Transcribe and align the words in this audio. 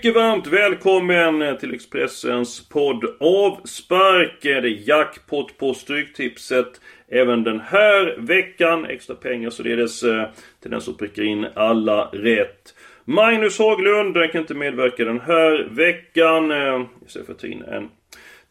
Mycket 0.00 0.14
varmt 0.14 0.46
välkommen 0.46 1.58
till 1.58 1.74
Expressens 1.74 2.68
podd 2.68 3.04
Avspark. 3.20 4.38
Det 4.42 4.50
är 4.50 4.88
jackpot 4.88 5.58
på 5.58 5.74
Stryktipset 5.74 6.80
även 7.08 7.44
den 7.44 7.60
här 7.60 8.16
veckan. 8.18 8.86
Extra 8.86 9.16
pengar 9.16 9.50
således 9.50 10.02
eh, 10.02 10.28
till 10.62 10.70
den 10.70 10.80
som 10.80 10.96
prickar 10.96 11.22
in 11.22 11.46
alla 11.54 12.04
rätt. 12.04 12.74
Magnus 13.04 13.58
Haglund 13.58 14.14
kan 14.32 14.40
inte 14.40 14.54
medverka 14.54 15.04
den 15.04 15.20
här 15.20 15.68
veckan. 15.70 16.50
Eh, 16.50 16.86
istället 17.06 17.26
för 17.26 17.34
att 17.34 17.38
ta 17.38 17.46
in 17.46 17.62
en 17.62 17.88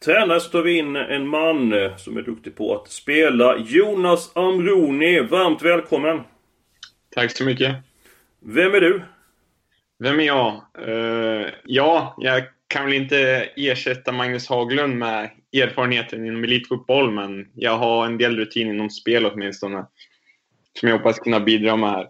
tränare 0.04 0.40
så 0.40 0.50
tar 0.50 0.62
vi 0.62 0.78
in 0.78 0.96
en 0.96 1.28
man 1.28 1.72
eh, 1.72 1.96
som 1.96 2.16
är 2.16 2.22
duktig 2.22 2.56
på 2.56 2.74
att 2.74 2.90
spela. 2.90 3.56
Jonas 3.58 4.36
Amroni, 4.36 5.20
varmt 5.20 5.62
välkommen! 5.62 6.20
Tack 7.14 7.30
så 7.30 7.44
mycket. 7.44 7.76
Vem 8.40 8.74
är 8.74 8.80
du? 8.80 9.02
Vem 10.00 10.20
är 10.20 10.24
jag? 10.24 10.62
Uh, 10.88 11.46
ja, 11.64 12.14
jag 12.18 12.42
kan 12.68 12.84
väl 12.84 12.94
inte 12.94 13.48
ersätta 13.56 14.12
Magnus 14.12 14.48
Haglund 14.48 14.98
med 14.98 15.30
erfarenheten 15.52 16.26
inom 16.26 16.44
elitfotboll, 16.44 17.10
men 17.10 17.50
jag 17.54 17.78
har 17.78 18.06
en 18.06 18.18
del 18.18 18.36
rutin 18.36 18.68
inom 18.68 18.90
spel 18.90 19.26
åtminstone. 19.26 19.86
Som 20.80 20.88
jag 20.88 20.96
hoppas 20.96 21.18
kunna 21.18 21.40
bidra 21.40 21.76
med 21.76 21.90
här. 21.90 22.08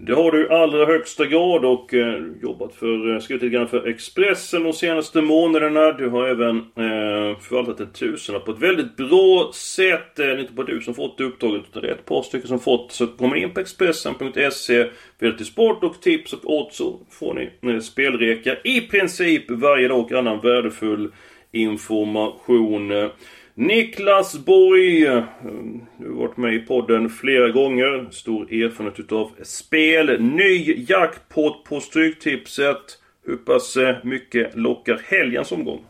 Det 0.00 0.14
har 0.14 0.30
du 0.30 0.46
i 0.46 0.48
allra 0.48 0.86
högsta 0.86 1.26
grad 1.26 1.64
och 1.64 1.94
eh, 1.94 2.22
jobbat 2.42 2.74
för, 2.74 3.14
eh, 3.14 3.20
skrivit 3.20 3.42
lite 3.42 3.54
grann 3.54 3.68
för 3.68 3.88
Expressen 3.88 4.62
de 4.62 4.72
senaste 4.72 5.22
månaderna. 5.22 5.92
Du 5.92 6.08
har 6.08 6.28
även 6.28 6.56
eh, 6.56 7.38
förvaltat 7.38 7.80
en 7.80 7.92
tusenlapp 7.92 8.44
på 8.44 8.50
ett 8.50 8.58
väldigt 8.58 8.96
bra 8.96 9.50
sätt. 9.54 10.18
Eh, 10.18 10.26
det 10.26 10.32
är 10.32 10.38
inte 10.38 10.52
bara 10.52 10.66
du 10.66 10.80
som 10.80 10.94
fått 10.94 11.20
uppdraget 11.20 11.62
utan 11.70 11.82
det 11.82 11.88
är 11.88 11.92
ett 11.92 12.04
par 12.04 12.22
stycken 12.22 12.48
som 12.48 12.60
fått. 12.60 12.92
Så 12.92 13.06
kom 13.06 13.36
in 13.36 13.54
på 13.54 13.60
Expressen.se, 13.60 14.86
välj 15.18 15.36
till 15.36 15.46
sport 15.46 15.84
och 15.84 16.00
tips 16.00 16.32
och 16.32 16.40
odds 16.44 16.76
så 16.76 17.00
får 17.10 17.34
ni 17.34 17.72
eh, 17.72 17.80
spelreka 17.80 18.56
i 18.64 18.80
princip 18.80 19.50
varje 19.50 19.88
dag 19.88 19.98
och 19.98 20.12
annan 20.12 20.40
värdefull 20.40 21.12
information. 21.52 23.10
Niklas 23.58 24.34
Borg, 24.44 25.06
eh, 25.06 25.24
du 25.98 26.08
har 26.10 26.16
varit 26.16 26.36
med 26.36 26.54
i 26.54 26.58
podden 26.58 27.08
flera 27.08 27.50
gånger. 27.50 28.08
Stor 28.10 28.52
erfarenhet 28.52 29.00
utav 29.00 29.30
spel. 29.42 30.20
Ny 30.20 30.84
jackpot 30.88 31.64
på 31.64 31.80
Stryktipset. 31.80 32.76
Hur 33.26 33.36
pass 33.36 33.76
eh, 33.76 33.96
mycket 34.04 34.56
lockar 34.56 35.00
helgens 35.04 35.52
omgång? 35.52 35.80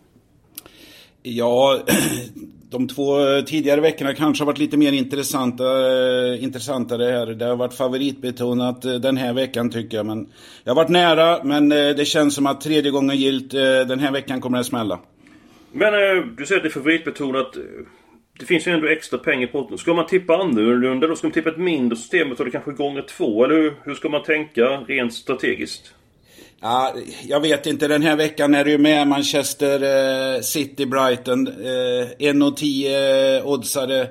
Ja, 1.23 1.81
de 2.71 2.89
två 2.89 3.17
tidigare 3.47 3.81
veckorna 3.81 4.15
kanske 4.15 4.43
har 4.43 4.47
varit 4.47 4.59
lite 4.59 4.77
mer 4.77 4.93
intressanta, 4.93 5.65
eh, 5.65 6.45
intressantare 6.45 7.05
här. 7.05 7.27
Det 7.27 7.45
har 7.45 7.57
varit 7.57 7.75
favoritbetonat 7.75 8.83
den 8.83 9.17
här 9.17 9.33
veckan 9.33 9.71
tycker 9.71 9.97
jag. 9.97 10.07
Men 10.07 10.29
jag 10.65 10.71
har 10.71 10.77
varit 10.77 10.91
nära, 10.91 11.45
men 11.45 11.69
det 11.69 12.07
känns 12.07 12.35
som 12.35 12.47
att 12.47 12.61
tredje 12.61 12.91
gången 12.91 13.17
gilt 13.17 13.51
den 13.89 13.99
här 13.99 14.13
veckan 14.13 14.41
kommer 14.41 14.59
det 14.59 14.65
smälla. 14.65 15.01
Men 15.79 15.95
eh, 15.95 16.25
du 16.37 16.47
säger 16.47 16.59
att 16.59 16.63
det 16.63 16.69
är 16.69 16.81
favoritbetonat. 16.81 17.57
Det 18.39 18.47
finns 18.47 18.67
ju 18.67 18.73
ändå 18.73 18.87
extra 18.87 19.19
pengar 19.19 19.47
på 19.47 19.63
potten. 19.63 19.79
Ska 19.79 19.95
man 19.95 20.07
tippa 20.07 20.37
annorlunda 20.37 21.07
då? 21.07 21.17
Ska 21.17 21.27
man 21.27 21.33
tippa 21.33 21.51
ett 21.51 21.59
mindre 21.59 21.97
system 21.97 22.31
och 22.31 22.37
ta 22.37 22.45
det 22.45 22.51
kanske 22.51 22.73
gånger 22.73 23.03
två? 23.03 23.45
Eller 23.45 23.75
hur 23.85 23.95
ska 23.95 24.09
man 24.09 24.23
tänka 24.23 24.63
rent 24.63 25.15
strategiskt? 25.15 25.95
Ja, 26.61 26.95
jag 27.27 27.41
vet 27.41 27.67
inte. 27.67 27.89
Den 27.89 28.03
här 28.03 28.17
veckan 28.17 28.55
är 28.55 28.65
det 28.65 28.71
ju 28.71 28.79
med 28.79 29.09
Manchester 29.09 29.83
eh, 30.37 30.41
City 30.41 30.87
Brighton. 30.87 31.47
Eh, 31.47 31.53
1,10 31.53 33.39
eh, 33.39 33.47
oddsare. 33.47 34.09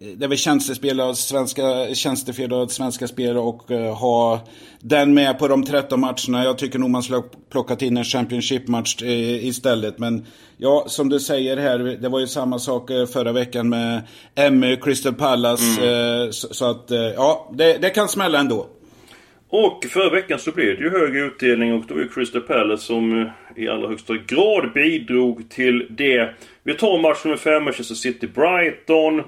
Det 0.00 0.24
är 0.24 0.28
väl 0.28 0.38
tjänstespel 0.38 1.00
av 1.00 1.14
svenska, 1.14 1.94
tjänstefel 1.94 2.68
svenska 2.68 3.06
spel 3.06 3.36
och 3.36 3.70
uh, 3.70 3.78
ha 3.78 4.40
den 4.80 5.14
med 5.14 5.38
på 5.38 5.48
de 5.48 5.64
13 5.64 6.00
matcherna. 6.00 6.44
Jag 6.44 6.58
tycker 6.58 6.78
nog 6.78 6.90
man 6.90 7.02
skulle 7.02 7.16
ha 7.16 7.24
plockat 7.50 7.82
in 7.82 7.96
en 7.96 8.04
Championship-match 8.04 9.02
uh, 9.02 9.46
istället. 9.46 9.98
Men 9.98 10.26
ja, 10.56 10.84
som 10.88 11.08
du 11.08 11.20
säger 11.20 11.56
här, 11.56 11.78
det 11.78 12.08
var 12.08 12.20
ju 12.20 12.26
samma 12.26 12.58
sak 12.58 12.90
uh, 12.90 13.06
förra 13.06 13.32
veckan 13.32 13.68
med 13.68 14.02
MU 14.52 14.76
Crystal 14.76 15.14
Palace. 15.14 15.82
Mm. 15.82 16.32
Så, 16.32 16.54
så, 16.54 16.70
att 16.70 16.90
ja, 17.16 17.50
det, 17.52 17.78
det, 17.78 17.90
kan 17.90 18.08
smälla 18.08 18.38
ändå. 18.38 18.66
Och 19.48 19.84
förra 19.90 20.10
veckan 20.10 20.38
så 20.38 20.52
blev 20.52 20.76
det 20.76 20.82
ju 20.82 20.90
hög 20.90 21.16
utdelning 21.16 21.74
och 21.74 21.84
det 21.88 21.94
var 21.94 22.00
ju 22.00 22.08
Crystal 22.08 22.40
Palace 22.40 22.82
som 22.82 23.30
i 23.56 23.68
allra 23.68 23.88
högsta 23.88 24.14
grad 24.16 24.72
bidrog 24.74 25.50
till 25.50 25.86
det. 25.90 26.34
Vi 26.62 26.74
tar 26.74 26.98
match 26.98 27.24
nummer 27.24 27.36
5, 27.36 27.64
Manchester 27.64 27.94
City 27.94 28.26
Brighton. 28.26 29.22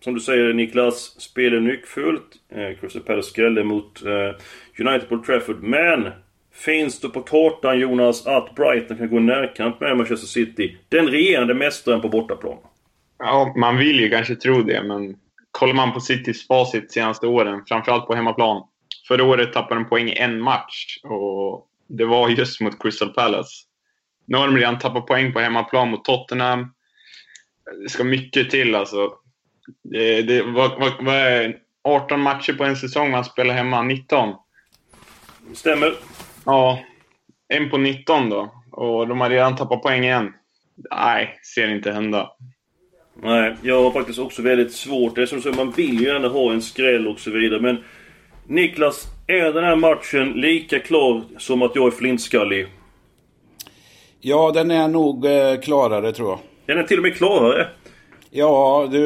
Som 0.00 0.14
du 0.14 0.20
säger 0.20 0.52
Niklas, 0.52 1.20
spel 1.20 1.54
är 1.54 1.60
nyckfullt. 1.60 2.36
Eh, 2.48 2.80
Crystal 2.80 3.02
Palace 3.02 3.30
skrällde 3.30 3.64
mot 3.64 4.02
eh, 4.04 4.86
United 4.86 5.08
på 5.08 5.18
Trafford. 5.18 5.62
Men 5.62 6.12
Finns 6.58 7.00
det 7.00 7.08
på 7.08 7.22
kartan 7.22 7.78
Jonas 7.80 8.26
att 8.26 8.54
Brighton 8.54 8.98
kan 8.98 9.10
gå 9.10 9.18
närkamp 9.18 9.80
med 9.80 9.96
Manchester 9.96 10.26
City? 10.26 10.76
Den 10.88 11.08
regerande 11.08 11.54
mästaren 11.54 12.00
på 12.00 12.08
bortaplan. 12.08 12.58
Ja, 13.18 13.54
man 13.56 13.76
vill 13.76 14.00
ju 14.00 14.10
kanske 14.10 14.34
tro 14.36 14.62
det, 14.62 14.82
men 14.82 15.16
kollar 15.50 15.74
man 15.74 15.92
på 15.92 16.00
Citys 16.00 16.46
facit 16.46 16.88
de 16.88 16.92
senaste 16.92 17.26
åren, 17.26 17.62
framförallt 17.68 18.06
på 18.06 18.14
hemmaplan. 18.14 18.62
Förra 19.08 19.24
året 19.24 19.52
tappade 19.52 19.80
de 19.80 19.88
poäng 19.88 20.08
i 20.08 20.18
en 20.18 20.40
match 20.40 20.98
och 21.02 21.66
det 21.88 22.04
var 22.04 22.28
just 22.28 22.60
mot 22.60 22.82
Crystal 22.82 23.12
Palace. 23.12 23.64
Nu 24.26 24.36
har 24.36 24.46
de 24.46 24.56
redan 24.56 24.78
tappat 24.78 25.06
poäng 25.06 25.32
på 25.32 25.40
hemmaplan 25.40 25.90
mot 25.90 26.04
Tottenham. 26.04 26.72
Det 27.82 27.88
ska 27.88 28.04
mycket 28.04 28.50
till 28.50 28.74
alltså. 28.74 29.12
Det, 29.82 30.22
det, 30.22 30.42
vad, 30.42 30.80
vad, 30.80 30.92
vad 31.00 31.14
är 31.14 31.56
18 31.84 32.20
matcher 32.20 32.52
på 32.52 32.64
en 32.64 32.76
säsong 32.76 33.10
man 33.10 33.24
spelar 33.24 33.54
hemma? 33.54 33.82
19? 33.82 34.34
Stämmer. 35.54 35.94
Ja. 36.44 36.80
En 37.48 37.70
på 37.70 37.78
19 37.78 38.30
då. 38.30 38.54
Och 38.70 39.08
de 39.08 39.20
har 39.20 39.30
redan 39.30 39.56
tappat 39.56 39.82
poäng 39.82 40.04
igen. 40.04 40.32
Nej, 40.90 41.38
ser 41.54 41.68
inte 41.68 41.92
hända. 41.92 42.30
Nej, 43.22 43.56
jag 43.62 43.82
har 43.82 43.90
faktiskt 43.90 44.18
också 44.18 44.42
väldigt 44.42 44.72
svårt. 44.72 45.14
Det 45.14 45.22
är 45.22 45.26
som 45.26 45.42
så 45.42 45.52
man 45.52 45.70
vill 45.70 46.00
ju 46.00 46.06
gärna 46.06 46.28
ha 46.28 46.52
en 46.52 46.62
skräll 46.62 47.08
och 47.08 47.20
så 47.20 47.30
vidare. 47.30 47.60
Men 47.60 47.84
Niklas, 48.46 49.06
är 49.26 49.52
den 49.52 49.64
här 49.64 49.76
matchen 49.76 50.32
lika 50.32 50.78
klar 50.78 51.22
som 51.38 51.62
att 51.62 51.76
jag 51.76 51.86
är 51.86 51.90
flintskallig? 51.90 52.66
Ja, 54.20 54.50
den 54.54 54.70
är 54.70 54.88
nog 54.88 55.26
eh, 55.26 55.60
klarare 55.62 56.12
tror 56.12 56.28
jag. 56.28 56.38
Den 56.66 56.78
är 56.78 56.82
till 56.82 56.98
och 56.98 57.02
med 57.02 57.16
klarare? 57.16 57.68
Ja, 58.30 58.88
du 58.90 59.00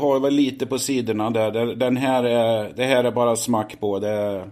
har 0.00 0.20
väl 0.20 0.34
lite 0.34 0.66
på 0.66 0.78
sidorna 0.78 1.30
där. 1.30 1.74
Den 1.74 1.96
här 1.96 2.24
är, 2.24 2.72
det 2.76 2.84
här 2.84 3.04
är 3.04 3.10
bara 3.10 3.36
smack 3.36 3.80
på. 3.80 3.98
Det, 3.98 4.44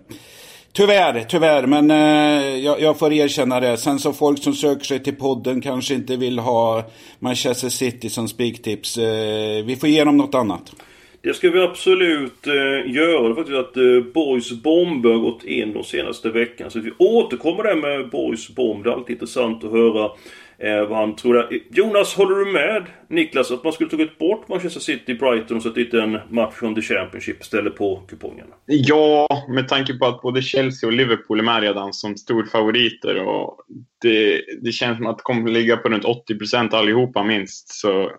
tyvärr, 0.73 1.25
tyvärr. 1.29 1.67
Men 1.67 1.91
eh, 1.91 2.57
jag, 2.65 2.81
jag, 2.81 2.99
får 2.99 3.13
erkänna 3.13 3.61
det. 3.61 3.77
Sen 3.77 3.99
så 3.99 4.13
folk 4.13 4.43
som 4.43 4.55
söker 4.55 4.85
sig 4.85 5.03
till 5.03 5.17
podden 5.17 5.61
kanske 5.61 5.95
inte 5.95 6.17
vill 6.17 6.39
ha 6.39 6.85
Manchester 7.19 7.69
City 7.69 8.11
som 8.11 8.29
spiktips. 8.29 8.99
Eh, 8.99 9.65
vi 9.65 9.77
får 9.81 9.89
ge 9.89 10.05
dem 10.05 10.17
något 10.17 10.35
annat. 10.35 10.73
Det 11.23 11.35
ska 11.35 11.51
vi 11.51 11.61
absolut 11.61 12.47
eh, 12.47 12.93
göra. 12.95 13.29
Det 13.29 13.35
faktiskt 13.35 13.59
att 13.59 13.77
eh, 13.77 14.13
Borgs 14.15 14.53
bomb 14.63 15.07
har 15.07 15.19
gått 15.19 15.45
in 15.45 15.73
de 15.73 15.85
senaste 15.85 16.29
veckan. 16.29 16.71
Så 16.71 16.81
vi 16.81 16.91
återkommer 16.99 17.63
där 17.63 17.77
med 17.77 18.11
Borgs 18.11 18.49
bomb. 18.49 18.85
Det 18.85 18.91
är 18.91 18.95
alltid 18.95 19.15
intressant 19.15 19.65
att 19.65 19.71
höra 19.71 20.11
eh, 20.63 20.89
vad 20.89 20.99
han 20.99 21.17
tror. 21.17 21.35
Där. 21.35 21.49
Jonas, 21.71 22.15
håller 22.15 22.37
du 22.37 22.53
med 22.53 22.87
Niklas 23.09 23.51
att 23.51 23.65
man 23.65 23.73
skulle 23.73 23.91
tagit 23.91 24.19
bort 24.19 24.49
Manchester 24.49 24.81
City 24.81 25.15
Brighton 25.15 25.57
och 25.57 25.63
satt 25.63 25.75
dit 25.75 25.95
en 25.95 26.19
match 26.29 26.55
från 26.55 26.75
The 26.75 26.83
Championship 26.83 27.41
istället 27.41 27.77
på 27.77 28.03
kupongen? 28.09 28.47
Ja, 28.67 29.29
med 29.49 29.69
tanke 29.69 29.99
på 29.99 30.07
att 30.07 30.23
både 30.23 30.43
Chelsea 30.43 30.87
och 30.87 30.93
Liverpool 30.93 31.39
är 31.39 31.45
med 31.45 31.63
redan 31.63 31.93
som 31.93 32.17
storfavoriter. 32.17 33.23
Och 33.27 33.57
det, 34.03 34.43
det 34.63 34.73
känns 34.73 34.97
som 34.97 35.07
att 35.07 35.19
det 35.19 35.23
kommer 35.23 35.51
ligga 35.51 35.77
på 35.77 35.89
runt 35.89 36.05
80% 36.05 36.75
allihopa 36.75 37.23
minst. 37.23 37.69
Så 37.69 38.11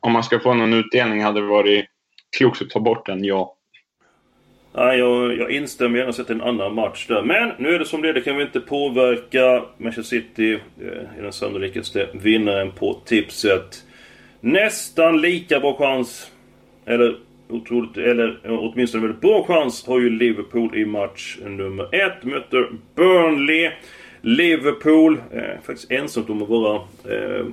om 0.00 0.12
man 0.12 0.24
ska 0.24 0.40
få 0.40 0.54
någon 0.54 0.74
utdelning 0.74 1.22
hade 1.22 1.40
det 1.40 1.46
varit 1.46 1.86
klokt 2.36 2.62
att 2.62 2.70
ta 2.70 2.80
bort 2.80 3.06
den, 3.06 3.24
ja. 3.24 3.53
Nej, 4.76 4.98
jag, 4.98 5.38
jag 5.38 5.50
instämmer 5.50 5.98
gärna 5.98 6.12
sett 6.12 6.30
en 6.30 6.40
annan 6.40 6.74
match 6.74 7.06
där. 7.06 7.22
Men 7.22 7.52
nu 7.58 7.74
är 7.74 7.78
det 7.78 7.84
som 7.84 8.02
det 8.02 8.08
är. 8.08 8.12
Det 8.12 8.20
kan 8.20 8.36
vi 8.36 8.42
inte 8.42 8.60
påverka. 8.60 9.64
Manchester 9.78 10.18
City 10.20 10.52
eh, 10.80 11.18
är 11.18 11.22
den 11.22 11.32
sannolikaste 11.32 12.08
vinnaren 12.12 12.70
på 12.70 13.00
tipset. 13.04 13.84
nästan 14.40 15.20
lika 15.20 15.60
bra 15.60 15.76
chans. 15.76 16.30
Eller 16.86 17.16
otroligt, 17.48 17.96
eller 17.96 18.40
eh, 18.44 18.58
åtminstone 18.58 19.02
väldigt 19.02 19.20
bra 19.20 19.44
chans 19.44 19.86
har 19.86 20.00
ju 20.00 20.10
Liverpool 20.10 20.76
i 20.76 20.84
match 20.84 21.38
nummer 21.44 21.94
ett. 21.94 22.24
Möter 22.24 22.68
Burnley. 22.94 23.70
Liverpool, 24.20 25.20
eh, 25.32 25.60
faktiskt 25.66 25.90
ensamt 25.90 26.30
om 26.30 26.42
att 26.42 26.48
vara 26.48 26.74
eh, 27.08 27.46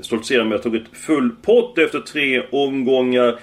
stoltserar 0.00 0.44
med 0.44 0.54
att 0.58 0.64
ha 0.64 0.70
tagit 0.70 0.88
full 0.92 1.30
pott 1.42 1.78
efter 1.78 2.00
tre 2.00 2.42
omgångar. 2.50 3.38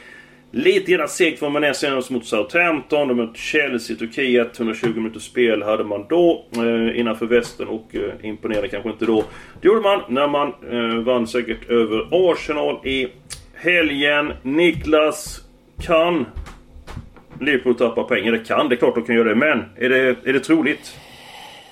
Lite 0.58 0.92
grann 0.92 1.08
segt 1.08 1.42
var 1.42 1.50
man 1.50 1.64
är 1.64 1.74
senast 1.74 2.10
mot 2.10 2.26
Southampton. 2.26 3.08
De 3.08 3.18
mot 3.18 3.38
Chelsea 3.38 3.96
i 3.96 4.00
Turkiet. 4.00 4.60
120 4.60 4.88
minuters 4.96 5.24
spel 5.24 5.64
hade 5.64 5.84
man 5.84 6.06
då 6.10 6.46
eh, 6.56 7.00
innanför 7.00 7.26
västen 7.26 7.68
och 7.68 7.96
eh, 7.96 8.26
imponerade 8.30 8.68
kanske 8.68 8.90
inte 8.90 9.06
då. 9.06 9.24
Det 9.62 9.68
gjorde 9.68 9.82
man 9.82 10.02
när 10.10 10.28
man 10.28 10.54
eh, 10.72 11.04
vann 11.04 11.28
säkert 11.28 11.70
över 11.70 12.08
Arsenal 12.12 12.88
i 12.88 13.08
helgen. 13.54 14.34
Niklas, 14.42 15.42
kan 15.82 16.26
Liverpool 17.42 17.76
tappa 17.76 18.04
poäng? 18.04 18.28
Eller 18.28 18.46
kan, 18.46 18.70
det 18.70 18.76
är 18.76 18.78
klart 18.78 18.96
de 18.96 19.04
kan 19.04 19.16
göra 19.16 19.30
det. 19.30 19.36
Men 19.36 19.64
är 19.76 19.90
det, 19.90 20.16
är 20.24 20.34
det 20.34 20.40
troligt? 20.40 20.96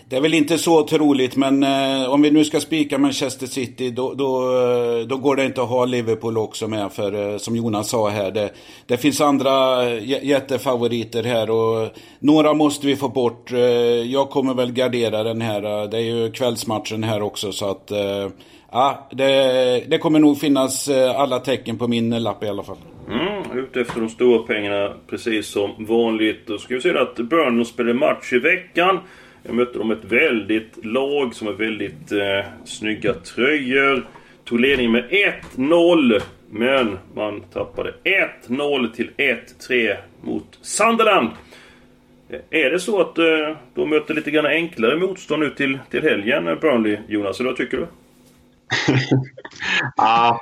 Det 0.09 0.15
är 0.15 0.21
väl 0.21 0.33
inte 0.33 0.57
så 0.57 0.83
troligt, 0.83 1.35
men 1.35 1.63
eh, 1.63 2.09
om 2.09 2.21
vi 2.21 2.31
nu 2.31 2.43
ska 2.43 2.59
spika 2.59 2.97
Manchester 2.97 3.47
City 3.47 3.91
då, 3.91 4.13
då, 4.13 4.41
eh, 4.41 5.07
då, 5.07 5.17
går 5.17 5.35
det 5.35 5.45
inte 5.45 5.61
att 5.61 5.69
ha 5.69 5.85
Liverpool 5.85 6.37
också 6.37 6.67
med. 6.67 6.91
För 6.91 7.31
eh, 7.31 7.37
som 7.37 7.55
Jonas 7.55 7.89
sa 7.89 8.09
här, 8.09 8.31
det, 8.31 8.49
det 8.85 8.97
finns 8.97 9.21
andra 9.21 9.83
eh, 9.89 10.25
jättefavoriter 10.25 11.23
här 11.23 11.49
och 11.49 11.89
några 12.19 12.53
måste 12.53 12.87
vi 12.87 12.95
få 12.95 13.09
bort. 13.09 13.51
Eh, 13.51 13.59
jag 13.59 14.29
kommer 14.29 14.53
väl 14.53 14.71
gardera 14.71 15.23
den 15.23 15.41
här. 15.41 15.63
Eh, 15.63 15.89
det 15.89 15.97
är 15.97 16.01
ju 16.01 16.31
kvällsmatchen 16.31 17.03
här 17.03 17.21
också 17.21 17.51
så 17.51 17.69
att 17.69 17.91
eh, 17.91 18.29
ja, 18.71 19.07
det, 19.11 19.83
det 19.87 19.97
kommer 19.97 20.19
nog 20.19 20.39
finnas 20.39 20.89
alla 21.15 21.39
tecken 21.39 21.77
på 21.77 21.87
min 21.87 22.23
lapp 22.23 22.43
i 22.43 22.47
alla 22.47 22.63
fall. 22.63 22.77
Mm, 23.09 23.59
ute 23.59 23.81
efter 23.81 23.99
de 24.01 24.09
stora 24.09 24.43
pengarna 24.43 24.93
precis 25.09 25.47
som 25.47 25.85
vanligt. 25.85 26.47
Då 26.47 26.57
ska 26.57 26.75
vi 26.75 26.81
se 26.81 26.97
att 26.97 27.15
Burnley 27.15 27.65
spelar 27.65 27.93
match 27.93 28.33
i 28.33 28.39
veckan. 28.39 28.99
Jag 29.45 29.55
mötte 29.55 29.77
dem 29.77 29.91
ett 29.91 30.03
väldigt 30.03 30.85
lag 30.85 31.35
som 31.35 31.47
har 31.47 31.53
väldigt 31.53 32.11
eh, 32.11 32.45
snygga 32.65 33.13
tröjor. 33.13 34.07
Tog 34.43 34.59
ledning 34.59 34.91
med 34.91 35.09
1-0. 35.55 36.21
Men 36.49 36.97
man 37.15 37.41
tappade 37.41 37.93
1-0 38.47 38.93
till 38.93 39.09
1-3 39.17 39.97
mot 40.21 40.59
Sunderland. 40.61 41.29
Eh, 42.29 42.39
är 42.49 42.69
det 42.69 42.79
så 42.79 43.01
att 43.01 43.17
eh, 43.17 43.57
de 43.73 43.89
möter 43.89 44.13
lite 44.13 44.31
grann 44.31 44.45
enklare 44.45 44.97
motstånd 44.97 45.43
nu 45.43 45.49
till, 45.49 45.79
till 45.89 46.01
helgen, 46.01 46.47
eh, 46.47 46.59
Burnley, 46.59 46.97
Jonas? 47.07 47.39
Eller 47.39 47.49
vad 47.49 47.57
tycker 47.57 47.77
du? 47.77 47.87
ja, 49.95 50.41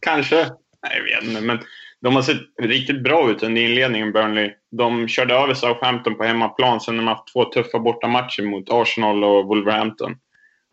kanske. 0.00 0.36
Nej, 0.82 0.92
jag 0.96 1.04
vet 1.04 1.30
inte. 1.30 1.40
Men 1.40 1.58
de 2.00 2.14
har 2.14 2.22
sett 2.22 2.40
riktigt 2.62 3.02
bra 3.02 3.30
ut 3.30 3.42
under 3.42 3.62
inledningen, 3.62 4.12
Burnley. 4.12 4.50
De 4.76 5.08
körde 5.08 5.34
över 5.34 5.54
Southampton 5.54 6.14
på 6.14 6.24
hemmaplan, 6.24 6.80
sen 6.80 6.94
har 6.94 7.04
de 7.04 7.08
haft 7.08 7.32
två 7.32 7.44
tuffa 7.44 7.78
bortamatcher 7.78 8.42
mot 8.42 8.70
Arsenal 8.70 9.24
och 9.24 9.46
Wolverhampton. 9.46 10.16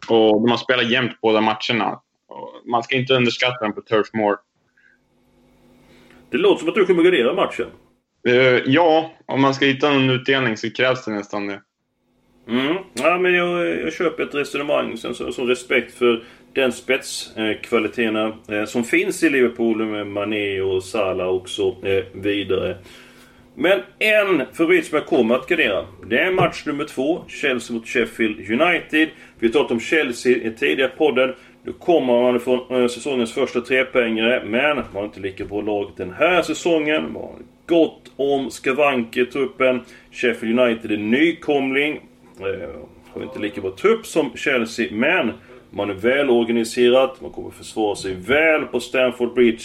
Och 0.09 0.42
de 0.42 0.51
har 0.51 0.57
spelat 0.57 0.89
jämnt 0.89 1.21
båda 1.21 1.42
matcherna. 1.42 2.01
Man 2.65 2.83
ska 2.83 2.95
inte 2.95 3.13
underskatta 3.13 3.65
dem 3.65 3.74
på 3.74 3.81
Turf 3.81 4.07
Moor. 4.13 4.38
Det 6.30 6.38
låter 6.38 6.59
som 6.59 6.69
att 6.69 6.75
du 6.75 6.86
kommer 6.86 7.03
gardera 7.03 7.33
matchen. 7.33 7.68
Uh, 8.27 8.62
ja, 8.65 9.12
om 9.25 9.42
man 9.42 9.53
ska 9.53 9.65
hitta 9.65 9.89
någon 9.89 10.09
utdelning 10.09 10.57
så 10.57 10.71
krävs 10.71 11.06
det 11.06 11.12
nästan 11.12 11.47
det. 11.47 11.62
Mm. 12.47 12.75
Ja, 12.94 13.18
men 13.18 13.33
jag, 13.33 13.80
jag 13.80 13.94
köper 13.94 14.24
ett 14.24 14.36
resonemang 14.36 14.97
som, 14.97 15.15
som 15.15 15.47
respekt 15.47 15.94
för 15.94 16.24
den 16.54 16.71
spetskvaliteterna 16.71 18.33
eh, 18.47 18.65
som 18.65 18.83
finns 18.83 19.24
i 19.24 19.30
Liverpool 19.30 19.86
med 19.86 20.07
Mané 20.07 20.62
och 20.62 20.83
Salah 20.83 21.27
och 21.27 21.50
så 21.50 21.75
eh, 21.83 22.04
vidare. 22.13 22.77
Men 23.61 23.81
en 23.99 24.45
favorit 24.53 24.85
som 24.85 24.97
jag 24.97 25.05
kommer 25.05 25.35
att 25.35 25.47
gardera. 25.47 25.85
Det 26.05 26.19
är 26.19 26.31
match 26.31 26.63
nummer 26.65 26.85
två. 26.85 27.23
Chelsea 27.27 27.75
mot 27.75 27.87
Sheffield 27.87 28.39
United. 28.39 29.09
Vi 29.39 29.47
har 29.47 29.53
talat 29.53 29.71
om 29.71 29.79
Chelsea 29.79 30.37
i 30.37 30.51
tidigare 30.51 30.91
podden. 30.97 31.33
Nu 31.63 31.73
kommer 31.73 32.21
man 32.21 32.39
från 32.39 32.81
eh, 32.81 32.87
säsongens 32.87 33.33
första 33.33 33.61
trepoängare. 33.61 34.43
Men 34.45 34.75
man 34.75 34.85
har 34.93 35.03
inte 35.05 35.19
lika 35.19 35.45
bra 35.45 35.61
lag 35.61 35.91
den 35.97 36.13
här 36.13 36.41
säsongen. 36.41 37.13
Man 37.13 37.21
har 37.21 37.35
gott 37.65 38.11
om 38.15 38.51
skavanker 38.51 39.21
i 39.21 39.25
truppen. 39.25 39.81
Sheffield 40.11 40.59
United 40.59 40.91
är 40.91 40.97
nykomling. 40.97 41.99
Eh, 42.39 42.69
har 43.13 43.23
inte 43.23 43.39
lika 43.39 43.61
bra 43.61 43.71
trupp 43.71 44.05
som 44.05 44.31
Chelsea. 44.35 44.87
Men 44.91 45.31
man 45.69 45.89
är 45.89 45.93
välorganiserat, 45.93 47.21
man 47.21 47.31
kommer 47.31 47.49
försvara 47.51 47.95
sig 47.95 48.13
väl 48.13 48.61
på 48.61 48.79
Stamford 48.79 49.33
Bridge. 49.33 49.63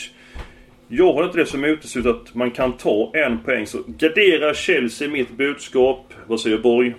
Jag 0.89 1.13
har 1.13 1.25
inte 1.25 1.39
det 1.39 1.47
som 1.47 1.65
uteslutet 1.65 2.17
att 2.17 2.35
man 2.35 2.51
kan 2.51 2.73
ta 2.73 3.13
en 3.15 3.43
poäng. 3.43 3.67
Så 3.67 3.79
gardera 3.87 4.55
Chelsea 4.55 5.09
mitt 5.09 5.37
budskap. 5.37 6.13
Vad 6.27 6.41
säger 6.41 6.59
Borg? 6.59 6.95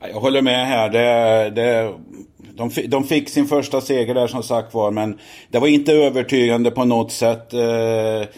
Jag 0.00 0.20
håller 0.20 0.42
med 0.42 0.66
här. 0.66 0.90
Det, 0.90 1.50
det, 1.50 1.92
de, 2.56 2.70
de 2.88 3.04
fick 3.04 3.28
sin 3.28 3.46
första 3.46 3.80
seger 3.80 4.14
där 4.14 4.26
som 4.26 4.42
sagt 4.42 4.74
var, 4.74 4.90
men 4.90 5.18
det 5.50 5.58
var 5.58 5.66
inte 5.66 5.92
övertygande 5.92 6.70
på 6.70 6.84
något 6.84 7.12
sätt. 7.12 7.52
Eh, 7.52 8.28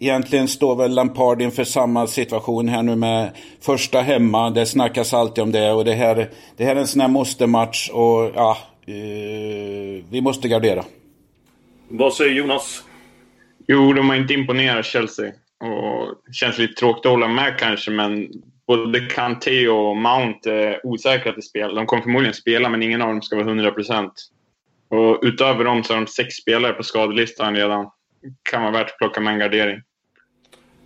egentligen 0.00 0.48
står 0.48 0.76
väl 0.76 0.94
Lampard 0.94 1.42
inför 1.42 1.64
samma 1.64 2.06
situation 2.06 2.68
här 2.68 2.82
nu 2.82 2.96
med 2.96 3.30
första 3.60 4.00
hemma. 4.00 4.50
Det 4.50 4.66
snackas 4.66 5.14
alltid 5.14 5.42
om 5.42 5.52
det 5.52 5.72
och 5.72 5.84
det 5.84 5.94
här, 5.94 6.30
det 6.56 6.64
här 6.64 6.76
är 6.76 6.80
en 6.80 6.86
sån 6.86 7.00
här 7.00 7.08
måste-match 7.08 7.90
och 7.92 8.30
ja, 8.34 8.56
Eh, 8.88 10.04
vi 10.10 10.20
måste 10.20 10.48
gardera. 10.48 10.84
Vad 11.88 12.14
säger 12.14 12.32
Jonas? 12.32 12.84
Jo, 13.68 13.92
de 13.92 14.08
har 14.08 14.16
inte 14.16 14.34
imponerat 14.34 14.86
Chelsea. 14.86 15.32
Och 15.60 16.14
det 16.26 16.32
känns 16.32 16.58
lite 16.58 16.74
tråkigt 16.74 17.06
att 17.06 17.12
hålla 17.12 17.28
med 17.28 17.58
kanske, 17.58 17.90
men 17.90 18.28
både 18.66 19.00
Kanté 19.00 19.68
och 19.68 19.96
Mount 19.96 20.52
är 20.52 20.86
osäkra 20.86 21.32
till 21.32 21.42
spel. 21.42 21.74
De 21.74 21.86
kommer 21.86 22.02
förmodligen 22.02 22.34
spela, 22.34 22.68
men 22.68 22.82
ingen 22.82 23.02
av 23.02 23.08
dem 23.08 23.22
ska 23.22 23.36
vara 23.36 23.46
100% 23.46 24.10
Och 24.88 25.18
utöver 25.22 25.64
dem 25.64 25.84
så 25.84 25.92
har 25.92 26.00
de 26.00 26.06
sex 26.06 26.34
spelare 26.34 26.72
på 26.72 26.82
skadelistan 26.82 27.56
redan. 27.56 27.90
Kan 28.50 28.62
vara 28.62 28.72
värt 28.72 28.90
att 28.90 28.98
plocka 28.98 29.20
med 29.20 29.32
en 29.32 29.38
gardering. 29.38 29.80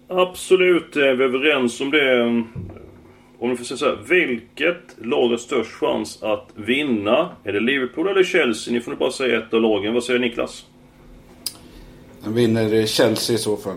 Absolut, 0.09 0.97
är 0.97 1.15
vi 1.15 1.25
överens 1.25 1.81
om 1.81 1.91
det. 1.91 2.23
Om 3.39 3.51
du 3.51 3.57
får 3.57 3.65
säga 3.65 3.79
så 3.79 3.87
här, 3.87 3.99
vilket 4.09 4.97
lag 4.99 5.29
har 5.29 5.37
störst 5.37 5.71
chans 5.71 6.23
att 6.23 6.49
vinna? 6.55 7.37
Är 7.45 7.53
det 7.53 7.61
Liverpool 7.61 8.09
eller 8.09 8.25
Chelsea? 8.25 8.75
Ni 8.75 8.81
får 8.81 8.91
nog 8.91 8.99
bara 8.99 9.11
säga 9.11 9.39
ett 9.39 9.55
av 9.55 9.63
lagen. 9.63 9.95
Vad 9.95 10.05
säger 10.05 10.21
Niklas? 10.21 10.67
Vinner 12.27 12.87
Chelsea 12.87 13.37
i 13.37 13.39
så 13.39 13.57
fall. 13.57 13.77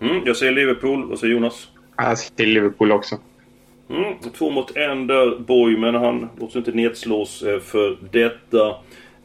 Mm, 0.00 0.22
jag 0.26 0.36
säger 0.36 0.52
Liverpool. 0.52 1.08
Vad 1.08 1.18
säger 1.18 1.34
Jonas? 1.34 1.68
Jag 1.96 2.18
säger 2.18 2.46
Liverpool 2.46 2.92
också. 2.92 3.18
Mm, 3.90 4.14
två 4.38 4.50
mot 4.50 4.76
en 4.76 5.06
där, 5.06 5.38
Boy, 5.38 5.76
men 5.76 5.94
han 5.94 6.28
låter 6.40 6.58
inte 6.58 6.72
nedslås 6.72 7.42
eh, 7.42 7.60
för 7.60 7.98
detta. 8.10 8.76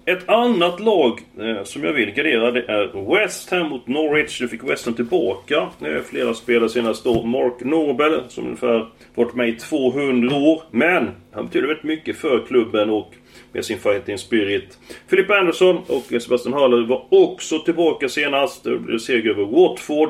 Ett 0.06 0.30
annat 0.30 0.80
lag 0.80 1.22
eh, 1.39 1.63
som 1.63 1.84
jag 1.84 1.94
vill 1.94 2.12
gardera 2.12 2.51
det 2.51 2.62
är 2.62 3.16
West 3.16 3.51
Ham 3.51 3.70
mot 3.70 3.88
Norwich. 3.88 4.42
Nu 4.42 4.48
fick 4.48 4.63
West 4.63 4.86
Ham 4.86 4.94
tillbaka 4.94 5.70
eh, 5.82 6.01
flera 6.06 6.34
spelare 6.34 6.70
senast 6.70 7.04
då. 7.04 7.24
Mark 7.24 7.54
Nobel 7.60 8.22
som 8.28 8.46
ungefär 8.46 8.89
varit 9.16 9.36
med 9.36 9.50
i 9.50 9.54
200 9.54 10.36
år. 10.36 10.63
Men 10.72 11.10
han 11.32 11.46
betyder 11.46 11.68
väldigt 11.68 11.84
mycket 11.84 12.18
för 12.18 12.46
klubben 12.48 12.89
och 12.89 13.13
med 13.51 13.65
sin 13.65 13.80
fighting 13.80 14.18
spirit. 14.18 14.77
Philip 15.10 15.30
Anderson 15.30 15.77
och 15.88 16.22
Sebastian 16.22 16.54
Haller 16.54 16.88
var 16.88 17.06
också 17.10 17.60
tillbaka 17.60 18.10
senast. 18.10 18.63
Det 18.63 18.77
blev 18.77 19.00
seger 19.00 19.30
över 19.30 19.46
Watford. 19.46 20.10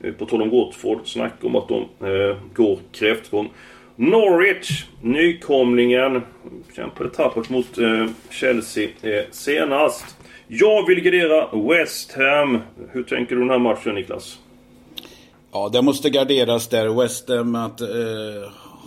Eh, 0.00 0.12
på 0.12 0.26
tal 0.26 0.42
om 0.42 0.50
Watford, 0.50 0.98
snack 1.04 1.34
om 1.40 1.56
att 1.56 1.68
de 1.68 1.80
eh, 1.80 2.36
går 2.54 2.78
kräftgång. 2.92 3.50
Norwich, 3.96 4.84
nykomlingen, 5.02 6.22
kämpade 6.76 7.10
tappert 7.10 7.48
mot 7.48 7.78
eh, 7.78 8.06
Chelsea 8.30 8.88
eh, 9.02 9.24
senast. 9.30 10.16
Jag 10.48 10.86
vill 10.86 11.00
gardera 11.00 11.48
West 11.68 12.12
Ham. 12.12 12.58
Hur 12.92 13.02
tänker 13.02 13.34
du 13.34 13.40
den 13.40 13.50
här 13.50 13.58
matchen 13.58 13.94
Niklas? 13.94 14.38
Ja, 15.52 15.68
det 15.72 15.82
måste 15.82 16.10
garderas 16.10 16.68
där. 16.68 17.00
West 17.02 17.28
Ham, 17.28 17.54
att 17.54 17.80
eh, 17.80 17.88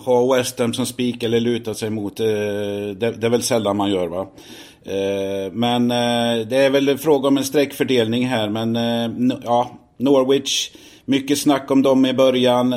ha 0.06 0.36
West 0.36 0.60
Ham 0.60 0.74
som 0.74 0.86
spik 0.86 1.24
eller 1.24 1.40
luta 1.40 1.74
sig 1.74 1.90
mot, 1.90 2.20
eh, 2.20 2.26
det, 2.26 2.94
det, 2.96 3.26
är 3.26 3.30
väl 3.30 3.44
sällan 3.44 3.78
man 3.78 3.92
gör 3.92 4.08
va. 4.08 4.28
Eh, 4.86 5.52
men 5.54 5.92
eh, 5.92 6.48
det 6.48 6.58
är 6.58 6.70
väl 6.70 6.90
en 6.90 6.98
fråga 6.98 7.28
om 7.28 7.38
en 7.38 7.44
sträckfördelning 7.44 8.26
här, 8.26 8.50
men 8.50 8.76
ja, 9.44 9.72
Norwich, 9.98 10.72
mycket 11.06 11.38
snack 11.38 11.72
om 11.72 11.82
dem 11.82 12.06
i 12.06 12.14
början. 12.14 12.76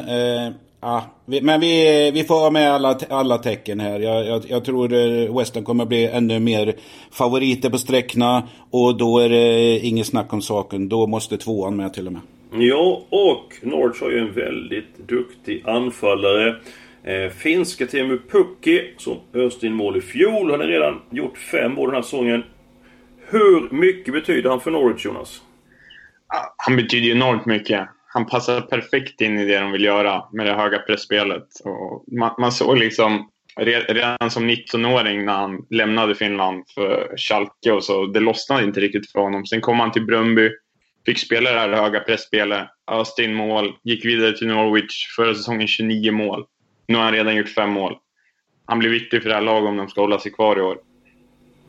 Ah, 0.87 1.02
ja, 1.26 1.40
men 1.43 1.61
vi, 1.61 2.11
vi 2.14 2.25
får 2.25 2.35
ha 2.35 2.50
med 2.50 2.75
alla, 2.75 2.99
alla 3.11 3.38
tecken 3.38 3.81
här. 3.81 4.00
Jag, 4.00 4.26
jag, 4.26 4.43
jag 4.49 4.64
tror 4.64 4.93
eh, 4.93 5.37
Western 5.38 5.64
kommer 5.64 5.87
bli 5.87 6.07
ännu 6.07 6.40
mer 6.40 6.75
favoriter 7.11 7.71
på 7.71 7.78
sträckorna. 7.78 8.49
Och 8.71 8.97
då 8.97 9.19
är 9.19 9.28
det 9.28 9.78
inget 9.78 10.07
snack 10.07 10.33
om 10.33 10.43
saken. 10.43 10.88
Då 10.88 11.07
måste 11.07 11.37
tvåan 11.37 11.76
med 11.76 11.95
till 11.95 12.07
och 12.07 12.12
med. 12.12 12.23
Ja, 12.52 13.02
och 13.11 13.54
Norwich 13.62 14.00
har 14.00 14.11
ju 14.11 14.19
en 14.19 14.33
väldigt 14.33 15.09
duktig 15.09 15.62
anfallare. 15.66 16.57
Eh, 17.04 17.30
finska 17.30 17.87
Teemu 17.87 18.18
Pukki 18.30 18.94
som 18.96 19.20
öste 19.34 19.66
in 19.66 19.75
mål 19.75 19.96
i 19.96 20.00
fjol. 20.00 20.50
Han 20.50 20.61
har 20.61 20.66
redan 20.66 21.02
gjort 21.11 21.38
fem 21.38 21.73
mål 21.73 21.88
den 21.88 21.94
här 21.94 22.02
säsongen. 22.02 22.44
Hur 23.30 23.70
mycket 23.70 24.14
betyder 24.14 24.50
han 24.50 24.61
för 24.61 24.70
Norwich, 24.70 25.04
Jonas? 25.04 25.42
Han 26.56 26.76
betyder 26.76 27.11
enormt 27.11 27.46
mycket. 27.46 27.88
Han 28.06 28.26
passar 28.26 28.61
perfekt 28.61 29.20
in 29.20 29.38
i 29.38 29.44
det 29.44 29.58
de 29.58 29.73
vill 29.73 29.84
göra 29.84 30.25
med 30.32 30.46
det 30.46 30.54
höga 30.54 30.78
pressspelet. 30.78 31.46
Och 31.64 32.04
man, 32.18 32.34
man 32.38 32.52
såg 32.52 32.78
liksom 32.78 33.30
redan 33.56 34.30
som 34.30 34.50
19-åring 34.50 35.25
när 35.25 35.32
han 35.32 35.66
lämnade 35.70 36.14
Finland 36.14 36.64
för 36.75 37.14
Schalke 37.16 37.73
och 37.73 37.84
så, 37.84 38.06
det 38.06 38.20
lossnade 38.20 38.64
inte 38.64 38.80
riktigt 38.80 39.12
för 39.12 39.20
honom. 39.20 39.46
Sen 39.46 39.61
kom 39.61 39.80
han 39.80 39.92
till 39.92 40.06
Bröndby, 40.06 40.50
fick 41.06 41.18
spela 41.18 41.52
det 41.52 41.58
här 41.58 41.68
höga 41.68 42.00
pressspelet, 42.00 42.68
öste 42.90 43.25
in 43.25 43.34
mål, 43.34 43.73
gick 43.84 44.04
vidare 44.04 44.37
till 44.37 44.46
Norwich, 44.46 45.14
förra 45.16 45.34
säsongen 45.34 45.66
29 45.66 46.12
mål. 46.12 46.44
Nu 46.86 46.96
har 46.96 47.04
han 47.04 47.12
redan 47.12 47.36
gjort 47.36 47.48
fem 47.48 47.70
mål. 47.70 47.96
Han 48.66 48.78
blir 48.78 48.90
viktig 48.90 49.22
för 49.22 49.28
det 49.28 49.34
här 49.34 49.42
laget 49.42 49.68
om 49.68 49.76
de 49.76 49.88
ska 49.88 50.00
hålla 50.00 50.18
sig 50.18 50.32
kvar 50.32 50.58
i 50.58 50.60
år. 50.60 50.78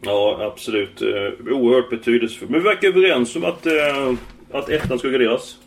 Ja, 0.01 0.39
absolut. 0.41 1.01
Uh, 1.01 1.53
oerhört 1.53 1.89
betydelsefullt. 1.89 2.51
Men 2.51 2.59
vi 2.59 2.69
verkar 2.69 2.87
överens 2.87 3.35
om 3.35 3.43
att, 3.43 3.67
uh, 3.67 4.17
att 4.51 4.69
ettan 4.69 4.99
ska 4.99 5.07
graderas. 5.07 5.57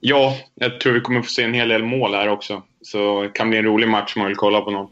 Ja, 0.00 0.36
jag 0.54 0.80
tror 0.80 0.92
vi 0.92 1.00
kommer 1.00 1.22
få 1.22 1.28
se 1.28 1.42
en 1.42 1.54
hel 1.54 1.68
del 1.68 1.82
mål 1.82 2.14
här 2.14 2.28
också. 2.28 2.62
Så 2.82 3.22
det 3.22 3.28
kan 3.28 3.50
bli 3.50 3.58
en 3.58 3.64
rolig 3.64 3.88
match 3.88 4.12
om 4.16 4.20
man 4.20 4.28
vill 4.28 4.36
kolla 4.36 4.60
på 4.60 4.70
någon. 4.70 4.88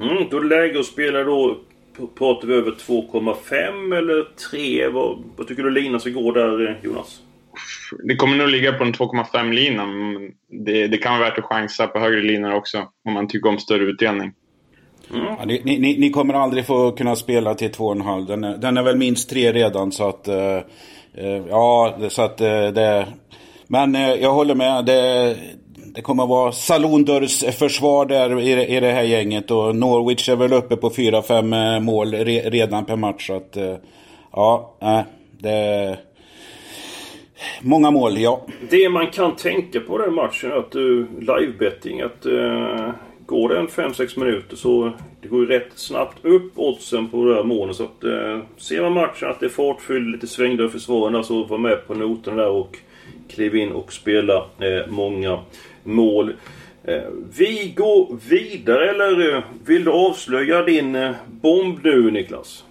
Mm, 0.00 0.28
då 0.30 0.38
läge 0.38 0.80
att 0.80 0.86
spela 0.86 1.24
då... 1.24 1.58
Pratar 2.18 2.48
vi 2.48 2.54
över 2.54 2.70
2,5 2.70 3.96
eller 3.96 4.28
3? 4.50 4.88
Vad, 4.88 5.22
vad 5.36 5.48
tycker 5.48 5.62
du 5.62 5.70
linan 5.70 6.00
ska 6.00 6.10
gå 6.10 6.32
där, 6.32 6.80
Jonas? 6.82 7.22
Det 8.04 8.16
kommer 8.16 8.36
nog 8.36 8.48
ligga 8.48 8.72
på 8.72 8.84
en 8.84 8.94
2,5-lina. 8.94 9.86
Det, 10.64 10.86
det 10.86 10.96
kan 10.96 11.18
vara 11.18 11.30
värt 11.30 11.38
att 11.38 11.44
chansa 11.44 11.86
på 11.86 11.98
högre 11.98 12.22
linor 12.22 12.54
också. 12.54 12.88
Om 13.04 13.12
man 13.12 13.28
tycker 13.28 13.48
om 13.48 13.58
större 13.58 13.82
utdelning. 13.82 14.32
Mm. 15.14 15.26
Ja, 15.26 15.44
ni, 15.44 15.62
ni, 15.64 15.98
ni, 15.98 16.10
kommer 16.10 16.34
aldrig 16.34 16.66
få 16.66 16.92
kunna 16.92 17.16
spela 17.16 17.54
till 17.54 17.70
2,5. 17.70 18.26
Den 18.26 18.44
är, 18.44 18.56
den 18.56 18.76
är 18.76 18.82
väl 18.82 18.96
minst 18.96 19.30
3 19.30 19.52
redan 19.52 19.92
så 19.92 20.08
att... 20.08 20.28
Uh, 20.28 20.34
uh, 21.24 21.42
ja, 21.48 21.98
så 22.08 22.22
att 22.22 22.40
uh, 22.40 22.46
det... 22.48 23.06
Men 23.66 23.94
jag 23.94 24.32
håller 24.32 24.54
med. 24.54 24.84
Det, 24.84 25.36
det 25.94 26.00
kommer 26.02 26.26
vara 26.26 26.52
salondörrsförsvar 26.52 28.06
där 28.06 28.40
i, 28.40 28.76
i 28.76 28.80
det 28.80 28.92
här 28.92 29.02
gänget. 29.02 29.50
Och 29.50 29.76
Norwich 29.76 30.28
är 30.28 30.36
väl 30.36 30.52
uppe 30.52 30.76
på 30.76 30.90
4-5 30.90 31.80
mål 31.80 32.14
re, 32.14 32.50
redan 32.50 32.84
per 32.84 32.96
match. 32.96 33.26
Så 33.26 33.36
att, 33.36 33.56
ja, 34.32 34.76
det... 35.40 35.98
Många 37.60 37.90
mål, 37.90 38.18
ja. 38.18 38.46
Det 38.70 38.88
man 38.88 39.06
kan 39.06 39.36
tänka 39.36 39.80
på 39.80 39.98
den 39.98 40.14
matchen 40.14 40.52
är 40.52 40.56
att 40.56 40.70
du, 40.70 41.06
livebetting, 41.20 42.00
att 42.00 42.26
eh, 42.26 42.90
går 43.26 43.48
det 43.48 43.58
en 43.58 43.68
5-6 43.68 44.18
minuter 44.18 44.56
så 44.56 44.92
det 45.22 45.28
går 45.28 45.40
ju 45.40 45.46
rätt 45.46 45.70
snabbt 45.74 46.24
upp 46.24 46.52
oddsen 46.58 47.08
på 47.08 47.24
det 47.24 47.34
här 47.34 47.44
målet. 47.44 47.76
Så 47.76 47.84
att, 47.84 48.04
eh, 48.04 48.40
ser 48.56 48.82
man 48.82 48.92
matchen 48.92 49.30
att 49.30 49.40
det 49.40 49.46
är 49.46 49.50
fartfylld, 49.50 50.10
lite 50.10 50.26
svängdörr 50.26 50.68
försvararna 50.68 51.22
så 51.22 51.44
var 51.44 51.58
med 51.58 51.86
på 51.86 51.94
noten 51.94 52.36
där 52.36 52.48
och 52.48 52.78
kliv 53.28 53.56
in 53.56 53.72
och 53.72 53.92
spela 53.92 54.36
eh, 54.36 54.86
många 54.88 55.38
mål. 55.84 56.32
Eh, 56.84 57.02
vi 57.36 57.72
går 57.76 58.18
vidare, 58.28 58.90
eller 58.90 59.34
eh, 59.34 59.42
vill 59.64 59.84
du 59.84 59.90
avslöja 59.90 60.62
din 60.62 61.14
bomb 61.26 61.78
nu 61.84 62.10
Niklas? 62.10 62.64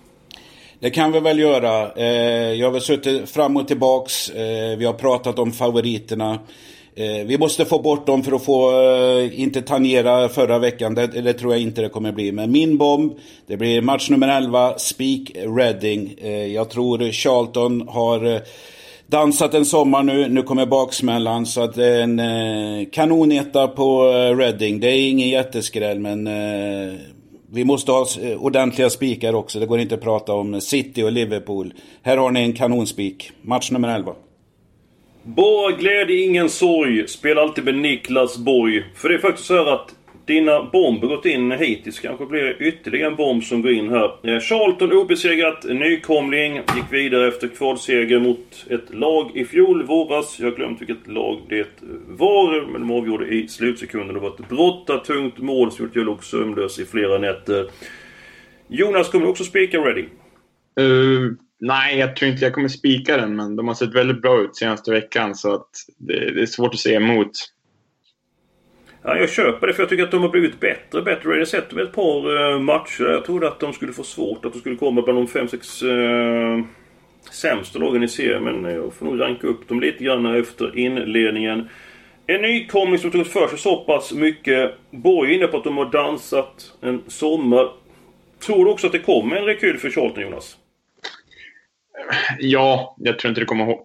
Det 0.81 0.89
kan 0.89 1.11
vi 1.11 1.19
väl 1.19 1.39
göra. 1.39 1.91
Eh, 1.91 2.53
jag 2.53 2.67
har 2.67 2.71
väl 2.71 2.81
suttit 2.81 3.29
fram 3.29 3.57
och 3.57 3.67
tillbaks. 3.67 4.29
Eh, 4.29 4.77
vi 4.77 4.85
har 4.85 4.93
pratat 4.93 5.39
om 5.39 5.51
favoriterna. 5.51 6.39
Eh, 6.95 7.25
vi 7.25 7.37
måste 7.37 7.65
få 7.65 7.79
bort 7.79 8.07
dem 8.07 8.23
för 8.23 8.31
att 8.31 8.43
få, 8.43 8.81
eh, 8.81 9.41
inte 9.41 9.61
tangera 9.61 10.29
förra 10.29 10.59
veckan. 10.59 10.95
Det, 10.95 11.07
det, 11.07 11.33
tror 11.33 11.53
jag 11.53 11.61
inte 11.61 11.81
det 11.81 11.89
kommer 11.89 12.11
bli. 12.11 12.31
Men 12.31 12.51
min 12.51 12.77
bomb, 12.77 13.13
det 13.47 13.57
blir 13.57 13.81
match 13.81 14.09
nummer 14.09 14.27
11, 14.27 14.77
Speak 14.77 15.31
Reading. 15.57 16.15
Eh, 16.21 16.45
jag 16.45 16.69
tror 16.69 17.11
Charlton 17.11 17.87
har 17.87 18.25
eh, 18.25 18.41
dansat 19.07 19.53
en 19.53 19.65
sommar 19.65 20.03
nu. 20.03 20.29
Nu 20.29 20.43
kommer 20.43 20.65
baksmällan. 20.65 21.45
Så 21.45 21.61
att 21.61 21.75
det 21.75 21.87
är 21.87 22.01
en 22.01 22.19
eh, 22.19 22.87
kanonetta 22.91 23.67
på 23.67 24.09
eh, 24.09 24.37
Reading. 24.37 24.79
Det 24.79 24.87
är 24.87 25.09
ingen 25.09 25.29
jätteskräll 25.29 25.99
men 25.99 26.27
eh, 26.27 26.93
vi 27.53 27.65
måste 27.65 27.91
ha 27.91 28.05
eh, 28.21 28.43
ordentliga 28.43 28.89
spikar 28.89 29.33
också. 29.33 29.59
Det 29.59 29.65
går 29.65 29.79
inte 29.79 29.95
att 29.95 30.01
prata 30.01 30.33
om 30.33 30.61
City 30.61 31.03
och 31.03 31.11
Liverpool. 31.11 31.73
Här 32.01 32.17
har 32.17 32.31
ni 32.31 32.39
en 32.39 32.53
kanonspik. 32.53 33.31
Match 33.41 33.71
nummer 33.71 33.95
11. 33.95 34.13
Bara 35.23 35.71
glädje, 35.71 36.25
ingen 36.25 36.49
sorg. 36.49 37.07
Spela 37.07 37.41
alltid 37.41 37.63
med 37.63 37.75
Niklas 37.75 38.37
Borg. 38.37 38.83
För 38.95 39.09
det 39.09 39.15
är 39.15 39.19
faktiskt 39.19 39.47
så 39.47 39.53
här 39.53 39.65
att 39.65 39.95
dina 40.25 40.63
bomber 40.63 41.07
gått 41.07 41.25
in 41.25 41.51
hittills. 41.51 41.99
kanske 41.99 42.25
blir 42.25 42.61
ytterligare 42.61 43.11
en 43.11 43.15
bomb 43.15 43.43
som 43.43 43.61
går 43.61 43.71
in 43.71 43.89
här. 43.89 44.29
Eh, 44.29 44.39
Charlton 44.39 44.91
obesegrat, 44.91 45.63
nykomling. 45.63 46.53
Gick 46.55 46.85
vidare 46.91 47.27
efter 47.27 47.47
kvalseger 47.47 48.19
mot 48.19 48.65
ett 48.69 48.93
lag 48.93 49.31
i 49.33 49.45
fjol, 49.45 49.83
våras. 49.83 50.39
Jag 50.39 50.47
har 50.47 50.55
glömt 50.55 50.81
vilket 50.81 51.07
lag 51.07 51.41
det 51.49 51.67
var. 52.07 52.71
Men 52.71 52.81
de 52.81 52.91
avgjorde 52.91 53.27
i 53.27 53.47
slutsekunden. 53.47 54.13
Det 54.13 54.21
var 54.21 54.29
ett 54.29 54.49
brotta, 54.49 54.97
tungt 54.97 55.37
mål 55.37 55.71
som 55.71 55.85
gjort 55.85 55.95
jag 55.95 56.05
låg 56.05 56.23
sömnlös 56.23 56.79
i 56.79 56.85
flera 56.85 57.17
nätter. 57.17 57.67
Jonas, 58.67 59.09
kommer 59.09 59.25
du 59.25 59.31
också 59.31 59.43
spika 59.43 59.77
Ready? 59.77 60.05
Uh, 60.79 61.31
Nej, 61.63 61.97
jag 61.97 62.15
tror 62.15 62.31
inte 62.31 62.45
jag 62.45 62.53
kommer 62.53 62.67
spika 62.67 63.17
den, 63.17 63.35
men 63.35 63.55
de 63.55 63.67
har 63.67 63.75
sett 63.75 63.95
väldigt 63.95 64.21
bra 64.21 64.41
ut 64.41 64.55
senaste 64.55 64.91
veckan 64.91 65.35
så 65.35 65.53
att 65.53 65.69
det, 65.97 66.33
det 66.33 66.41
är 66.41 66.45
svårt 66.45 66.73
att 66.73 66.79
se 66.79 66.93
emot. 66.93 67.31
Ja, 69.03 69.17
jag 69.17 69.29
köper 69.29 69.67
det 69.67 69.73
för 69.73 69.83
jag 69.83 69.89
tycker 69.89 70.03
att 70.03 70.11
de 70.11 70.21
har 70.21 70.29
blivit 70.29 70.59
bättre 70.59 71.01
bättre. 71.01 71.29
Jag 71.29 71.37
har 71.37 71.45
sett 71.45 71.69
dem 71.69 71.79
ett 71.79 71.91
par 71.91 72.51
eh, 72.53 72.59
matcher. 72.59 73.03
Jag 73.03 73.25
trodde 73.25 73.47
att 73.47 73.59
de 73.59 73.73
skulle 73.73 73.93
få 73.93 74.03
svårt. 74.03 74.45
Att 74.45 74.53
de 74.53 74.59
skulle 74.59 74.75
komma 74.75 75.01
bland 75.01 75.19
de 75.19 75.27
5-6 75.27 76.59
eh, 76.59 76.65
sämsta 77.31 77.79
lagen 77.79 78.03
i 78.03 78.07
serien. 78.07 78.43
Men 78.43 78.73
jag 78.73 78.93
får 78.93 79.05
nog 79.05 79.21
ranka 79.21 79.47
upp 79.47 79.67
dem 79.67 79.79
lite 79.79 80.03
grann 80.03 80.25
efter 80.25 80.77
inledningen. 80.77 81.69
En 82.27 82.41
nykomling 82.41 82.99
som 82.99 83.11
tog 83.11 83.27
för 83.27 83.47
sig 83.47 83.57
så 83.57 83.77
pass 83.77 84.13
mycket. 84.13 84.71
Borg 84.91 85.31
är 85.31 85.35
inne 85.35 85.47
på 85.47 85.57
att 85.57 85.63
de 85.63 85.77
har 85.77 85.91
dansat 85.91 86.73
en 86.81 87.01
sommar. 87.07 87.71
Tror 88.45 88.65
du 88.65 88.71
också 88.71 88.87
att 88.87 88.93
det 88.93 88.99
kommer 88.99 89.35
en 89.35 89.45
rekyl 89.45 89.77
för 89.77 89.89
Charlton, 89.89 90.23
Jonas? 90.23 90.57
Ja, 92.39 92.95
jag 92.99 93.19
tror 93.19 93.29
inte 93.29 93.41
det 93.41 93.45
kommer 93.45 93.77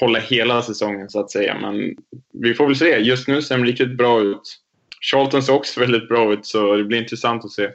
hålla 0.00 0.18
hela 0.18 0.62
säsongen 0.62 1.08
så 1.08 1.20
att 1.20 1.30
säga. 1.30 1.56
Men 1.60 1.96
vi 2.32 2.54
får 2.54 2.66
väl 2.66 2.76
se. 2.76 2.98
Just 2.98 3.28
nu 3.28 3.42
ser 3.42 3.58
de 3.58 3.64
riktigt 3.64 3.96
bra 3.96 4.20
ut. 4.20 4.63
Charlton 5.04 5.42
ser 5.42 5.52
också 5.52 5.80
väldigt 5.80 6.08
bra 6.08 6.32
ut 6.32 6.46
så 6.46 6.76
det 6.76 6.84
blir 6.84 6.98
intressant 6.98 7.44
att 7.44 7.50
se. 7.50 7.68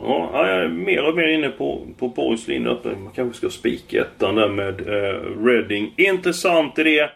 Ja, 0.00 0.30
jag 0.32 0.64
är 0.64 0.68
mer 0.68 1.08
och 1.08 1.16
mer 1.16 1.28
inne 1.28 1.48
på, 1.48 1.86
på 1.98 2.08
Borgs 2.08 2.48
linje. 2.48 2.76
Man 2.84 3.12
kanske 3.14 3.38
ska 3.38 3.50
spika 3.50 4.00
ettan 4.00 4.34
där 4.34 4.48
med 4.48 4.80
eh, 4.80 5.44
Reading. 5.44 5.94
Intressant 5.96 6.78
idé. 6.78 7.08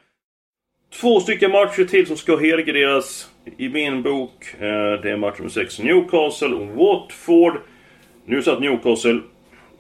Två 1.01 1.21
stycken 1.21 1.51
matcher 1.51 1.85
till 1.85 2.07
som 2.07 2.17
ska 2.17 2.37
helgarderas 2.37 3.31
i 3.57 3.69
min 3.69 4.03
bok. 4.03 4.55
Eh, 4.55 5.01
det 5.03 5.11
är 5.11 5.17
match 5.17 5.39
nummer 5.39 5.51
6 5.51 5.79
Newcastle 5.79 6.55
och 6.55 6.67
Watford. 6.67 7.61
Nu 8.25 8.43
så 8.43 8.51
att 8.51 8.61
Newcastle 8.61 9.21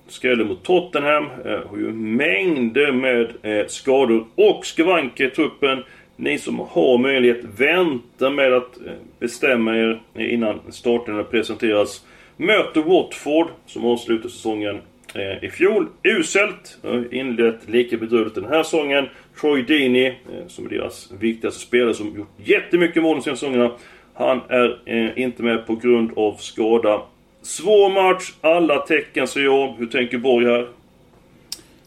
skrällde 0.08 0.44
mot 0.44 0.64
Tottenham. 0.64 1.24
Eh, 1.24 1.68
har 1.70 1.76
ju 1.76 1.92
mängder 1.92 2.92
med 2.92 3.32
eh, 3.42 3.66
skador 3.66 4.26
och 4.34 4.66
skavanker 4.66 5.26
i 5.26 5.30
truppen. 5.30 5.84
Ni 6.20 6.38
som 6.38 6.58
har 6.58 6.98
möjlighet, 6.98 7.44
vänta 7.56 8.30
med 8.30 8.52
att 8.52 8.76
eh, 8.86 8.92
bestämma 9.18 9.76
er 9.76 10.00
innan 10.14 10.60
starten 10.70 11.24
presenteras. 11.30 12.04
Möter 12.36 12.80
Watford 12.80 13.48
som 13.66 13.84
avslutar 13.84 14.28
säsongen 14.28 14.78
eh, 15.14 15.44
i 15.44 15.50
fjol. 15.50 15.86
Uselt. 16.02 16.78
Inlett 17.10 17.68
lika 17.68 17.96
bedrövligt 17.96 18.34
den 18.34 18.44
här 18.44 18.62
säsongen. 18.62 19.08
Troy 19.40 19.62
Deeney, 19.62 20.06
eh, 20.06 20.46
som 20.48 20.66
är 20.66 20.70
deras 20.70 21.12
viktigaste 21.20 21.60
spelare 21.60 21.94
som 21.94 22.16
gjort 22.16 22.28
jättemycket 22.36 23.02
mål 23.02 23.16
de 23.16 23.22
senaste 23.22 23.46
säsongerna. 23.46 23.72
Han 24.14 24.40
är 24.48 24.78
eh, 24.86 25.22
inte 25.22 25.42
med 25.42 25.66
på 25.66 25.74
grund 25.74 26.10
av 26.18 26.32
skada. 26.32 27.02
Svår 27.42 27.90
match, 27.90 28.32
alla 28.40 28.78
tecken 28.78 29.26
säger 29.26 29.46
jag. 29.46 29.74
Hur 29.78 29.86
tänker 29.86 30.18
Borg 30.18 30.46
här? 30.46 30.68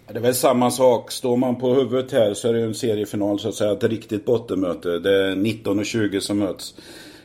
Det 0.07 0.17
är 0.17 0.21
väl 0.21 0.35
samma 0.35 0.71
sak. 0.71 1.11
Står 1.11 1.37
man 1.37 1.55
på 1.55 1.73
huvudet 1.73 2.11
här 2.11 2.33
så 2.33 2.47
är 2.47 2.53
det 2.53 2.59
ju 2.59 2.65
en 2.65 2.73
seriefinal 2.73 3.39
så 3.39 3.49
att 3.49 3.55
säga. 3.55 3.71
Ett 3.71 3.83
riktigt 3.83 4.25
bottenmöte. 4.25 4.99
Det 4.99 5.27
är 5.27 5.35
19 5.35 5.79
och 5.79 5.85
20 5.85 6.21
som 6.21 6.39
möts. 6.39 6.75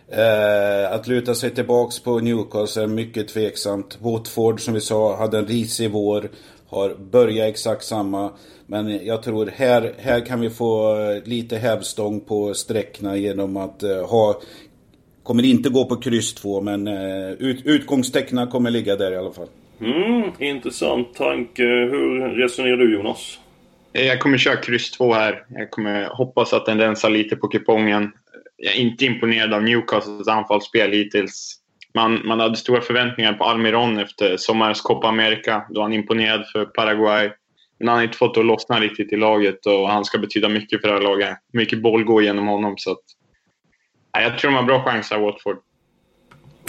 Eh, 0.08 0.92
att 0.92 1.06
luta 1.06 1.35
sig 1.35 1.50
tillbaks 1.50 2.00
på 2.00 2.18
Newcastle 2.18 2.82
är 2.82 2.87
mycket 2.87 3.28
tveksamt. 3.28 3.99
Watford 4.00 4.61
som 4.61 4.75
vi 4.75 4.80
sa 4.80 5.16
hade 5.16 5.38
en 5.38 5.47
risig 5.47 5.90
vår. 5.90 6.30
Har 6.66 6.94
börjat 6.94 7.49
exakt 7.49 7.85
samma. 7.85 8.30
Men 8.66 9.06
jag 9.06 9.23
tror 9.23 9.47
här, 9.47 9.94
här 9.99 10.26
kan 10.26 10.40
vi 10.40 10.50
få 10.50 11.00
eh, 11.00 11.23
lite 11.25 11.56
hävstång 11.56 12.20
på 12.20 12.54
sträckna 12.54 13.16
genom 13.16 13.56
att 13.56 13.82
eh, 13.82 14.06
ha 14.06 14.40
Kommer 15.23 15.44
inte 15.44 15.68
gå 15.68 15.85
på 15.85 15.97
kryss 15.97 16.35
2 16.35 16.61
men 16.61 16.87
eh, 16.87 17.30
ut, 17.30 17.66
utgångstecknen 17.66 18.49
kommer 18.49 18.70
ligga 18.70 18.97
där 18.97 19.12
i 19.12 19.16
alla 19.16 19.32
fall. 19.32 19.49
Mm, 19.80 20.32
intressant 20.38 21.14
tanke. 21.14 21.62
Hur 21.62 22.20
resonerar 22.20 22.76
du 22.76 22.94
Jonas? 22.94 23.38
Jag 23.92 24.20
kommer 24.20 24.38
köra 24.38 24.56
kryss 24.56 24.90
2 24.90 25.12
här. 25.12 25.44
Jag 25.49 25.70
kommer 25.70 26.06
hoppas 26.06 26.52
att 26.52 26.66
den 26.66 26.78
rensar 26.78 27.11
lite 27.11 27.37
på 27.37 27.49
kupongen. 27.49 28.12
Jag 28.56 28.75
är 28.75 28.78
inte 28.78 29.04
imponerad 29.04 29.54
av 29.54 29.62
Newcastles 29.62 30.28
anfallsspel 30.28 30.92
hittills. 30.92 31.54
Man, 31.94 32.26
man 32.26 32.40
hade 32.40 32.56
stora 32.56 32.80
förväntningar 32.80 33.32
på 33.32 33.44
Almiron 33.44 33.99
efter 33.99 34.37
sommarens 34.37 34.80
Copa 34.80 35.08
America 35.08 35.66
då 35.70 35.82
han 35.82 35.92
imponerade 35.92 36.44
för 36.52 36.64
Paraguay. 36.64 37.30
Men 37.78 37.88
han 37.88 37.97
har 37.97 38.04
inte 38.04 38.18
fått 38.18 38.35
det 38.35 38.40
att 38.40 38.47
lossna 38.47 38.80
riktigt 38.80 39.12
i 39.12 39.16
laget 39.16 39.66
och 39.66 39.88
han 39.88 40.04
ska 40.04 40.18
betyda 40.18 40.49
mycket 40.49 40.80
för 40.80 40.88
det 40.88 40.94
här 40.94 41.02
laget. 41.02 41.38
Mycket 41.52 41.82
boll 41.82 42.04
går 42.04 42.23
genom 42.23 42.47
honom 42.47 42.75
så 42.76 42.92
att... 42.92 43.02
Jag 44.12 44.38
tror 44.38 44.50
de 44.50 44.56
har 44.56 44.62
bra 44.62 44.85
chanser, 44.85 45.18
Watford. 45.18 45.56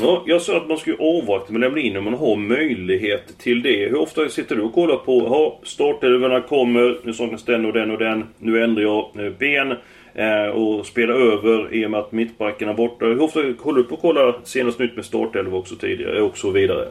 Ja, 0.01 0.23
jag 0.27 0.41
sa 0.41 0.57
att 0.57 0.67
man 0.67 0.77
ska 0.77 0.89
ju 0.89 0.97
avvakta 0.99 1.53
med 1.53 1.59
att 1.59 1.61
lämna 1.61 1.79
in 1.79 1.97
om 1.97 2.03
man 2.03 2.13
har 2.13 2.35
möjlighet 2.35 3.37
till 3.37 3.61
det. 3.61 3.89
Hur 3.89 3.99
ofta 3.99 4.29
sitter 4.29 4.55
du 4.55 4.61
och 4.61 4.73
kollar 4.73 4.95
på, 4.95 5.23
ja, 5.25 5.59
startelvorna 5.63 6.41
kommer, 6.41 6.99
nu 7.03 7.13
saknas 7.13 7.45
den 7.45 7.65
och 7.65 7.73
den 7.73 7.91
och 7.91 7.97
den, 7.97 8.25
nu 8.37 8.63
ändrar 8.63 8.83
jag 8.83 9.25
eh, 9.25 9.31
ben 9.31 9.71
eh, 10.13 10.47
och 10.47 10.85
spelar 10.85 11.13
över 11.13 11.73
i 11.73 11.85
och 11.85 11.91
med 11.91 11.99
att 11.99 12.11
mittbacken 12.11 12.69
är 12.69 12.73
borta. 12.73 13.05
Hur 13.05 13.21
ofta 13.21 13.39
håller 13.59 13.77
du 13.77 13.83
på 13.83 13.95
att 13.95 14.01
kolla 14.01 14.35
senast 14.43 14.79
nytt 14.79 14.95
med 14.95 15.05
startelva 15.05 15.57
också 15.57 15.75
tidigare 15.75 16.17
eh, 16.17 16.23
och 16.23 16.37
så 16.37 16.51
vidare? 16.51 16.87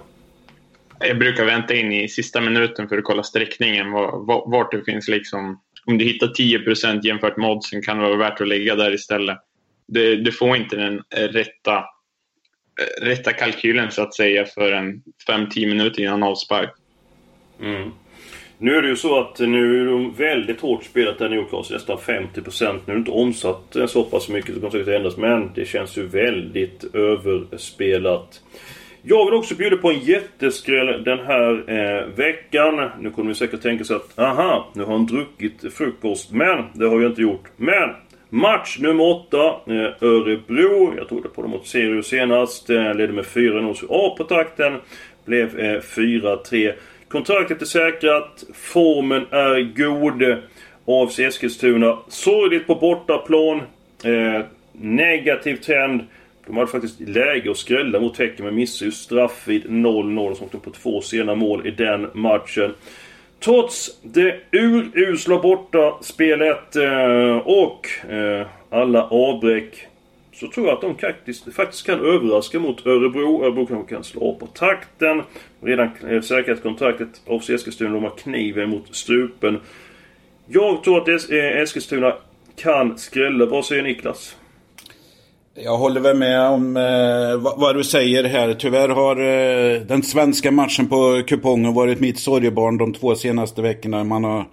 Jag 1.01 1.19
brukar 1.19 1.45
vänta 1.45 1.75
in 1.75 1.93
i 1.93 2.09
sista 2.09 2.41
minuten 2.41 2.89
för 2.89 2.99
att 2.99 3.05
kolla 3.05 3.23
sträckningen, 3.23 3.93
vart 4.47 4.73
det 4.73 4.85
finns 4.85 5.09
liksom... 5.09 5.61
Om 5.87 5.99
du 5.99 6.05
hittar 6.05 6.27
10% 6.27 7.01
jämfört 7.03 7.37
med 7.37 7.51
oddsen 7.51 7.83
kan 7.83 7.97
det 7.99 8.03
vara 8.03 8.17
värt 8.17 8.41
att 8.41 8.49
lägga 8.49 8.75
där 8.75 8.95
istället. 8.95 9.39
Du, 9.87 10.17
det 10.17 10.33
får 10.33 10.57
inte 10.57 10.77
den 10.77 11.03
rätta 11.11 11.85
rätta 13.03 13.33
kalkylen 13.33 13.91
så 13.91 14.03
att 14.03 14.15
säga 14.15 14.45
för 14.45 14.73
en 14.73 15.03
5-10 15.29 15.69
minuter 15.69 16.03
innan 16.03 16.23
avspark. 16.23 16.71
Mm. 17.61 17.91
Nu 18.59 18.77
är 18.77 18.83
det 18.83 18.89
ju 18.89 18.97
så 18.97 19.21
att 19.21 19.39
nu 19.39 19.81
är 19.81 19.87
de 19.87 20.15
väldigt 20.15 20.61
hårt 20.61 20.85
spelat 20.85 21.19
där 21.19 21.29
Newcastle, 21.29 21.77
nästan 21.77 21.99
50%. 21.99 22.79
Nu 22.85 22.93
är 22.93 22.95
det 22.95 22.99
inte 22.99 23.11
omsatt 23.11 23.77
eh, 23.77 23.87
så 23.87 24.05
pass 24.05 24.29
mycket, 24.29 24.55
det 24.55 24.61
kommer 24.61 24.71
säkert 24.71 24.89
ändras, 24.89 25.17
men 25.17 25.51
det 25.55 25.65
känns 25.65 25.99
ju 25.99 26.07
väldigt 26.07 26.95
överspelat. 26.95 28.41
Jag 29.03 29.25
vill 29.25 29.35
också 29.35 29.55
bjuda 29.55 29.77
på 29.77 29.91
en 29.91 29.99
jätteskräll 29.99 31.05
den 31.05 31.19
här 31.19 31.71
eh, 31.71 32.07
veckan. 32.07 32.91
Nu 33.01 33.11
kommer 33.11 33.29
ni 33.29 33.35
säkert 33.35 33.63
tänka 33.63 33.85
sig 33.85 33.97
att 33.97 34.19
aha, 34.19 34.69
nu 34.75 34.85
har 34.85 34.93
han 34.93 35.07
druckit 35.07 35.73
frukost. 35.75 36.33
Men 36.33 36.65
det 36.75 36.87
har 36.87 37.01
jag 37.01 37.11
inte 37.11 37.23
gjort. 37.23 37.45
Men 37.57 37.95
Match 38.31 38.79
nummer 38.79 39.05
8. 39.05 39.37
Eh, 39.67 39.73
Örebro. 40.01 40.95
Jag 40.97 41.09
trodde 41.09 41.29
på 41.29 41.43
dem 41.43 41.51
mot 41.51 41.67
Sirius 41.67 42.07
senast. 42.07 42.71
Eh, 42.71 42.95
ledde 42.95 43.13
med 43.13 43.25
4-0 43.25 43.87
A 43.89 44.15
på 44.19 44.25
takten. 44.25 44.77
Blev 45.25 45.59
eh, 45.59 45.81
4-3. 45.81 46.73
Kontraktet 47.09 47.63
är 47.63 47.67
säkrat. 47.67 48.45
Formen 48.55 49.27
är 49.31 49.75
god. 49.77 50.43
AFC 50.85 51.19
Eskilstuna. 51.19 51.99
Sorgligt 52.09 52.67
på 52.67 52.75
bortaplan. 52.75 53.63
Eh, 54.05 54.45
negativ 54.73 55.57
trend. 55.57 56.01
De 56.47 56.57
hade 56.57 56.71
faktiskt 56.71 57.01
läge 57.01 57.51
att 57.51 57.57
skrälla 57.57 58.01
mot 58.01 58.19
Häcken 58.19 58.45
men 58.45 58.55
missade 58.55 58.85
ju 58.85 58.93
straff 58.93 59.43
vid 59.49 59.65
0-0. 59.67 60.35
Som 60.35 60.47
åkte 60.47 60.59
på 60.59 60.71
två 60.71 61.01
sena 61.01 61.35
mål 61.35 61.67
i 61.67 61.71
den 61.71 62.07
matchen. 62.15 62.75
Trots 63.41 63.99
det 64.03 64.41
urusla 64.51 65.39
borta 65.39 65.99
spelet 66.01 66.77
eh, 66.77 67.37
och 67.37 68.11
eh, 68.11 68.47
alla 68.71 69.05
avbräck 69.05 69.87
så 70.33 70.49
tror 70.49 70.67
jag 70.67 70.75
att 70.75 70.81
de 70.81 70.99
faktiskt, 70.99 71.55
faktiskt 71.55 71.87
kan 71.87 72.01
överraska 72.01 72.59
mot 72.59 72.87
Örebro. 72.87 73.45
Örebro 73.45 73.67
kanske 73.67 73.95
kan 73.95 74.05
slå 74.05 74.35
på 74.35 74.47
takten. 74.47 75.23
Redan 75.61 75.91
eh, 76.09 76.21
säkrat 76.21 76.63
kontraktet 76.63 77.21
av 77.27 77.43
Eskilstuna. 77.51 77.95
De 77.95 78.03
har 78.03 78.17
kniven 78.17 78.71
mot 78.71 78.97
strupen. 78.97 79.61
Jag 80.47 80.85
tror 80.85 81.01
att 81.01 81.31
Eskilstuna 81.31 82.15
kan 82.57 82.99
skrälla. 82.99 83.47
Vad 83.47 83.65
säger 83.65 83.83
Niklas? 83.83 84.37
Jag 85.65 85.77
håller 85.77 86.01
väl 86.01 86.17
med 86.17 86.41
om 86.41 86.77
eh, 86.77 87.37
vad, 87.37 87.61
vad, 87.61 87.77
du 87.77 87.85
säger 87.85 88.25
här. 88.25 88.55
Tyvärr 88.55 88.89
har 88.89 89.17
eh, 89.17 89.81
den 89.81 90.03
svenska 90.03 90.51
matchen 90.51 90.89
på 90.89 91.23
kupongen 91.27 91.75
varit 91.75 92.01
mitt 92.01 92.19
sorgebarn 92.19 92.79
de 92.79 92.93
två 92.93 93.15
senaste 93.15 93.63
veckorna. 93.63 94.05
Man 94.05 94.25
har 94.25 94.49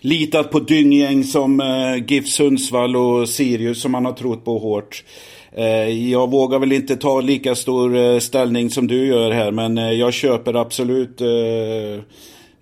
litat 0.00 0.50
på 0.50 0.60
dynggäng 0.60 1.24
som 1.24 1.60
eh, 1.60 2.04
GIF 2.06 2.28
Sundsvall 2.28 2.96
och 2.96 3.28
Sirius 3.28 3.82
som 3.82 3.92
man 3.92 4.04
har 4.04 4.12
trott 4.12 4.44
på 4.44 4.58
hårt. 4.58 5.04
Eh, 5.52 6.10
jag 6.10 6.30
vågar 6.30 6.58
väl 6.58 6.72
inte 6.72 6.96
ta 6.96 7.20
lika 7.20 7.54
stor 7.54 7.96
eh, 7.96 8.18
ställning 8.18 8.70
som 8.70 8.86
du 8.86 9.06
gör 9.06 9.30
här 9.30 9.50
men 9.50 9.78
eh, 9.78 9.92
jag 9.92 10.12
köper 10.12 10.54
absolut 10.54 11.20
eh, 11.20 11.28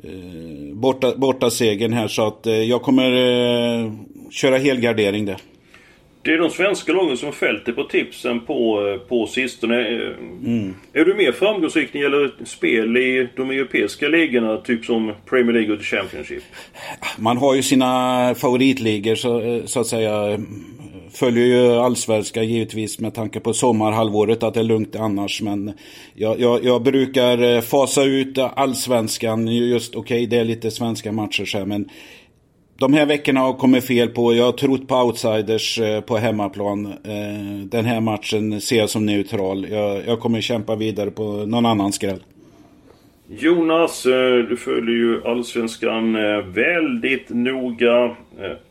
eh, 0.03 0.75
borta, 0.75 1.13
borta 1.17 1.51
segern 1.51 1.93
här 1.93 2.09
så 2.09 2.27
att 2.27 2.47
eh, 2.47 2.63
jag 2.63 2.83
kommer 2.83 3.11
köra 4.31 4.59
helgardering 4.59 5.25
där. 5.25 5.37
Det 6.29 6.35
är 6.35 6.39
de 6.39 6.51
svenska 6.51 6.93
lagen 6.93 7.17
som 7.17 7.33
fällt 7.33 7.65
dig 7.65 7.75
på 7.75 7.85
tipsen 7.85 8.41
på, 8.41 8.89
eh, 8.89 9.09
på 9.09 9.27
sistone. 9.27 9.77
Mm. 10.45 10.75
Är 10.93 11.05
du 11.05 11.15
mer 11.15 11.33
framgångsrik 11.33 11.95
när 11.95 12.01
det 12.01 12.05
gäller 12.05 12.45
spel 12.45 12.97
i 12.97 13.29
de 13.37 13.51
europeiska 13.51 14.09
ligorna? 14.09 14.57
Typ 14.57 14.85
som 14.85 15.13
Premier 15.27 15.53
League 15.53 15.77
och 15.77 15.83
Championship? 15.83 16.43
Man 17.19 17.37
har 17.37 17.55
ju 17.55 17.63
sina 17.63 18.35
favoritligor 18.35 19.15
så, 19.15 19.41
eh, 19.41 19.65
så 19.65 19.81
att 19.81 19.87
säga. 19.87 20.39
Följer 21.13 21.47
ju 21.47 21.73
allsvenska 21.73 22.43
givetvis 22.43 22.99
med 22.99 23.15
tanke 23.15 23.41
på 23.41 23.53
sommarhalvåret 23.53 24.43
att 24.43 24.55
det 24.55 24.61
är 24.61 24.65
lugnt 24.65 24.97
annars. 24.97 25.43
Men 25.43 25.73
jag, 26.15 26.41
jag, 26.41 26.65
jag 26.65 26.83
brukar 26.83 27.61
fasa 27.61 28.05
ut 28.05 28.39
allsvenskan. 28.39 29.47
Just 29.47 29.95
okej, 29.95 30.17
okay, 30.17 30.27
det 30.27 30.37
är 30.37 30.45
lite 30.45 30.71
svenska 30.71 31.13
matcher 31.13 31.45
så 31.45 31.59
här, 31.59 31.65
men 31.65 31.89
de 32.79 32.93
här 32.93 33.07
veckorna 33.07 33.41
har 33.41 33.53
kommit 33.53 33.87
fel 33.87 34.09
på. 34.09 34.35
Jag 34.35 34.45
har 34.45 34.53
trott 34.53 34.89
på 34.89 34.95
outsiders 34.95 35.79
eh, 35.79 36.01
på 36.01 36.17
hemmaplan. 36.17 36.87
Eh, 36.87 37.65
den 37.65 37.85
här 37.85 38.01
matchen 38.01 38.61
ser 38.61 38.79
jag 38.79 38.91
som 38.91 39.07
neutral. 39.07 39.67
Jag, 39.71 40.07
jag 40.07 40.21
kommer 40.21 40.41
kämpa 40.41 40.77
vidare 40.77 41.11
på 41.11 41.23
någon 41.23 41.67
annan 41.67 41.93
skräll. 41.93 42.23
Jonas, 43.29 44.07
eh, 44.07 44.37
du 44.37 44.57
följer 44.57 44.97
ju 44.97 45.25
Allsvenskan 45.25 46.13
väldigt 46.53 47.29
noga. 47.29 48.17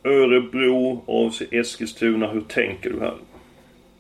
Örebro, 0.04 1.04
AFC 1.08 1.42
Eskilstuna. 1.52 2.28
Hur 2.28 2.42
tänker 2.42 2.90
du 2.90 3.00
här? 3.00 3.16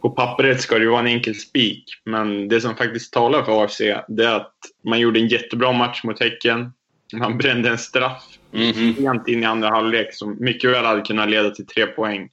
På 0.02 0.10
pappret 0.10 0.62
ska 0.62 0.76
det 0.76 0.84
ju 0.84 0.90
vara 0.90 1.00
en 1.00 1.08
enkel 1.08 1.36
spik, 1.36 1.84
men 2.06 2.48
det 2.48 2.62
som 2.62 2.76
faktiskt 2.76 3.14
talar 3.14 3.44
för 3.44 3.64
AFC 3.64 3.82
det 4.08 4.26
är 4.26 4.36
att 4.36 4.54
man 4.84 5.00
gjorde 5.00 5.20
en 5.20 5.28
jättebra 5.28 5.72
match 5.72 6.04
mot 6.04 6.20
Häcken. 6.20 6.72
Man 7.14 7.38
brände 7.38 7.70
en 7.70 7.78
straff 7.78 8.24
Mm 8.54 8.72
-hmm. 8.74 9.30
in 9.30 9.44
i 9.44 9.46
andra 9.46 9.70
halvlek 9.70 10.14
som 10.14 10.38
mycket 10.40 10.72
väl 10.72 10.86
hade 10.86 11.02
kunnat 11.02 11.30
leda 11.30 11.50
till 11.50 11.66
tre 11.66 11.86
poäng. 11.86 12.30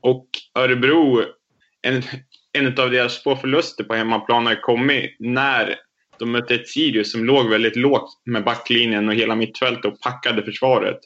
Och 0.00 0.28
Örebro, 0.54 1.22
en, 1.82 2.02
en 2.52 2.66
av 2.66 2.90
deras 2.90 3.22
få 3.22 3.36
förluster 3.36 3.84
på 3.84 3.94
hemmaplan 3.94 4.46
har 4.46 4.62
kommit 4.62 5.16
när 5.18 5.74
de 6.18 6.32
mötte 6.32 6.54
ett 6.54 6.68
Sirius 6.68 7.12
som 7.12 7.24
låg 7.24 7.50
väldigt 7.50 7.76
lågt 7.76 8.22
med 8.24 8.44
backlinjen 8.44 9.08
och 9.08 9.14
hela 9.14 9.34
mittfältet 9.34 9.84
och 9.84 10.00
packade 10.00 10.42
försvaret. 10.42 10.98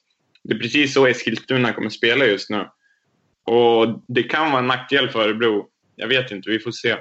Det 0.45 0.55
är 0.55 0.59
precis 0.59 0.95
så 0.95 1.07
Eskilstuna 1.07 1.73
kommer 1.73 1.89
spela 1.89 2.27
just 2.27 2.51
nu. 2.51 2.67
Och 3.45 4.05
det 4.09 4.23
kan 4.23 4.51
vara 4.51 4.61
en 4.61 4.67
nackdel 4.67 5.09
för 5.09 5.21
Örebro. 5.21 5.67
Jag 5.97 6.09
vet 6.09 6.31
inte, 6.31 6.51
vi 6.51 6.59
får 6.59 6.71
se. 6.71 6.97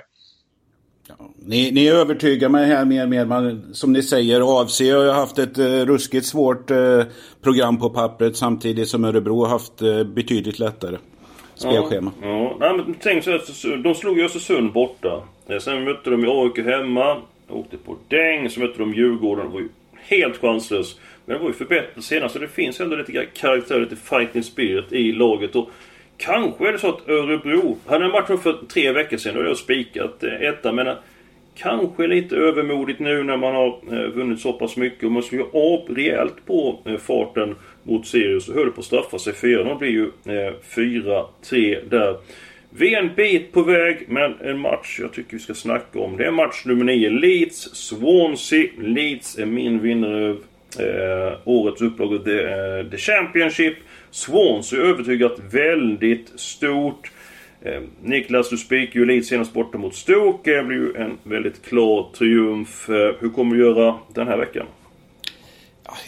Ni, 1.46 1.72
ni 1.72 1.90
övertygar 1.90 2.50
mig 2.50 2.66
här 2.66 2.86
mer 2.86 3.04
och 3.04 3.10
mer. 3.10 3.26
Man, 3.26 3.74
som 3.74 3.94
ni 3.94 4.04
säger, 4.04 4.62
AFC 4.62 4.80
har 4.80 5.04
ju 5.04 5.10
haft 5.10 5.40
ett 5.40 5.58
eh, 5.58 5.66
ruskigt 5.66 6.26
svårt 6.26 6.72
eh, 6.72 7.02
program 7.42 7.80
på 7.80 7.90
pappret 7.90 8.38
samtidigt 8.38 8.88
som 8.88 9.06
Örebro 9.06 9.44
har 9.44 9.50
haft 9.50 9.82
eh, 9.82 10.04
betydligt 10.04 10.60
lättare 10.60 10.98
spelschema. 11.60 12.12
Ja, 12.22 12.28
ja. 12.28 12.58
Nej, 12.60 12.74
men 12.78 12.96
tänk 13.02 13.24
så 13.24 13.32
här, 13.32 13.78
de 13.78 13.96
slog 13.96 14.18
ju 14.18 14.26
Östersund 14.26 14.74
borta. 14.74 15.24
Eh, 15.48 15.60
sen 15.60 15.84
mötte 15.84 16.10
de 16.10 16.26
AIK 16.28 16.66
hemma. 16.66 17.18
Åkte 17.50 17.78
på 17.78 17.96
däng. 18.08 18.50
Så 18.50 18.60
mötte 18.60 18.80
de 18.80 18.94
Djurgården. 18.94 19.46
Det 19.46 19.54
var 19.54 19.60
ju 19.60 19.70
helt 19.94 20.38
chanslös. 20.38 21.00
Men 21.26 21.38
det 21.38 21.44
var 21.44 21.50
ju 21.50 21.56
förbättrat 21.56 22.06
senast. 22.06 22.34
Så 22.34 22.40
det 22.40 22.48
finns 22.48 22.80
ändå 22.80 22.96
lite 22.96 23.26
karaktär, 23.26 23.80
lite 23.80 23.96
fighting 23.96 24.44
spirit 24.44 24.92
i 24.92 25.12
laget. 25.12 25.56
Och 25.56 25.70
Kanske 26.20 26.68
är 26.68 26.72
det 26.72 26.80
så 26.80 26.90
att 26.90 27.10
Örebro... 27.10 27.78
Hade 27.86 28.06
en 28.06 28.12
match 28.12 28.28
för 28.28 28.68
tre 28.74 28.92
veckor 28.92 29.18
sedan 29.18 29.34
då 29.34 29.40
hade 29.40 29.50
jag 29.50 29.58
spikat 29.58 30.24
eh, 30.24 30.42
etta. 30.42 30.72
Men 30.72 30.88
eh, 30.88 30.94
kanske 31.56 32.08
lite 32.08 32.36
övermodigt 32.36 33.00
nu 33.00 33.24
när 33.24 33.38
man 33.38 33.56
har 33.56 33.80
eh, 33.92 34.10
vunnit 34.10 34.40
så 34.40 34.54
pass 34.54 34.78
mycket. 34.78 35.04
Och 35.04 35.12
man 35.12 35.24
slår 35.24 35.42
ju 35.42 35.60
av 35.60 35.96
rejält 35.96 36.46
på 36.46 36.80
farten 37.08 37.56
mot 37.84 38.08
Sirius 38.08 38.50
och 38.50 38.56
höll 38.56 38.72
på 38.72 38.80
att 38.80 38.86
straffa 38.86 39.20
sig. 39.20 39.34
4 39.34 39.76
blir 39.76 39.90
ju 39.90 40.12
4-3 40.76 41.90
där. 41.90 42.18
Vi 42.70 42.94
är 42.94 43.00
en 43.00 43.16
bit 43.16 43.52
på 43.52 43.62
väg, 43.62 44.06
men 44.08 44.42
en 44.42 44.60
match 44.60 45.00
jag 45.02 45.14
tycker 45.14 45.34
vi 45.34 45.40
ska 45.40 45.54
snacka 45.54 46.00
om. 46.00 46.18
Det 46.18 46.26
är 46.26 46.32
match 46.32 46.66
nummer 46.66 46.86
9. 46.86 47.10
Leeds, 47.10 47.76
Swansea. 47.76 48.68
Leeds 48.82 49.38
är 49.38 49.46
min 49.46 49.80
vinnare 49.80 50.30
av 50.30 50.44
eh, 50.80 51.38
årets 51.46 51.82
upplaga 51.82 52.18
The, 52.18 52.42
eh, 52.42 52.86
The 52.92 52.98
Championship. 52.98 53.78
Swansea 54.12 54.80
övertygat 54.80 55.40
väldigt 55.52 56.40
stort. 56.40 57.12
Eh, 57.62 57.82
Niklas, 58.04 58.50
du 58.50 58.58
spikar 58.58 59.00
ju 59.00 59.06
lite 59.06 59.28
senast 59.28 59.54
borta 59.54 59.78
mot 59.78 59.96
Stoke. 59.96 60.52
Det 60.52 60.64
blir 60.64 60.78
ju 60.78 60.96
en 60.96 61.18
väldigt 61.24 61.66
klar 61.66 62.12
triumf. 62.18 62.90
Eh, 62.90 63.16
hur 63.20 63.30
kommer 63.30 63.56
du 63.56 63.62
göra 63.62 63.96
den 64.14 64.28
här 64.28 64.38
veckan? 64.38 64.66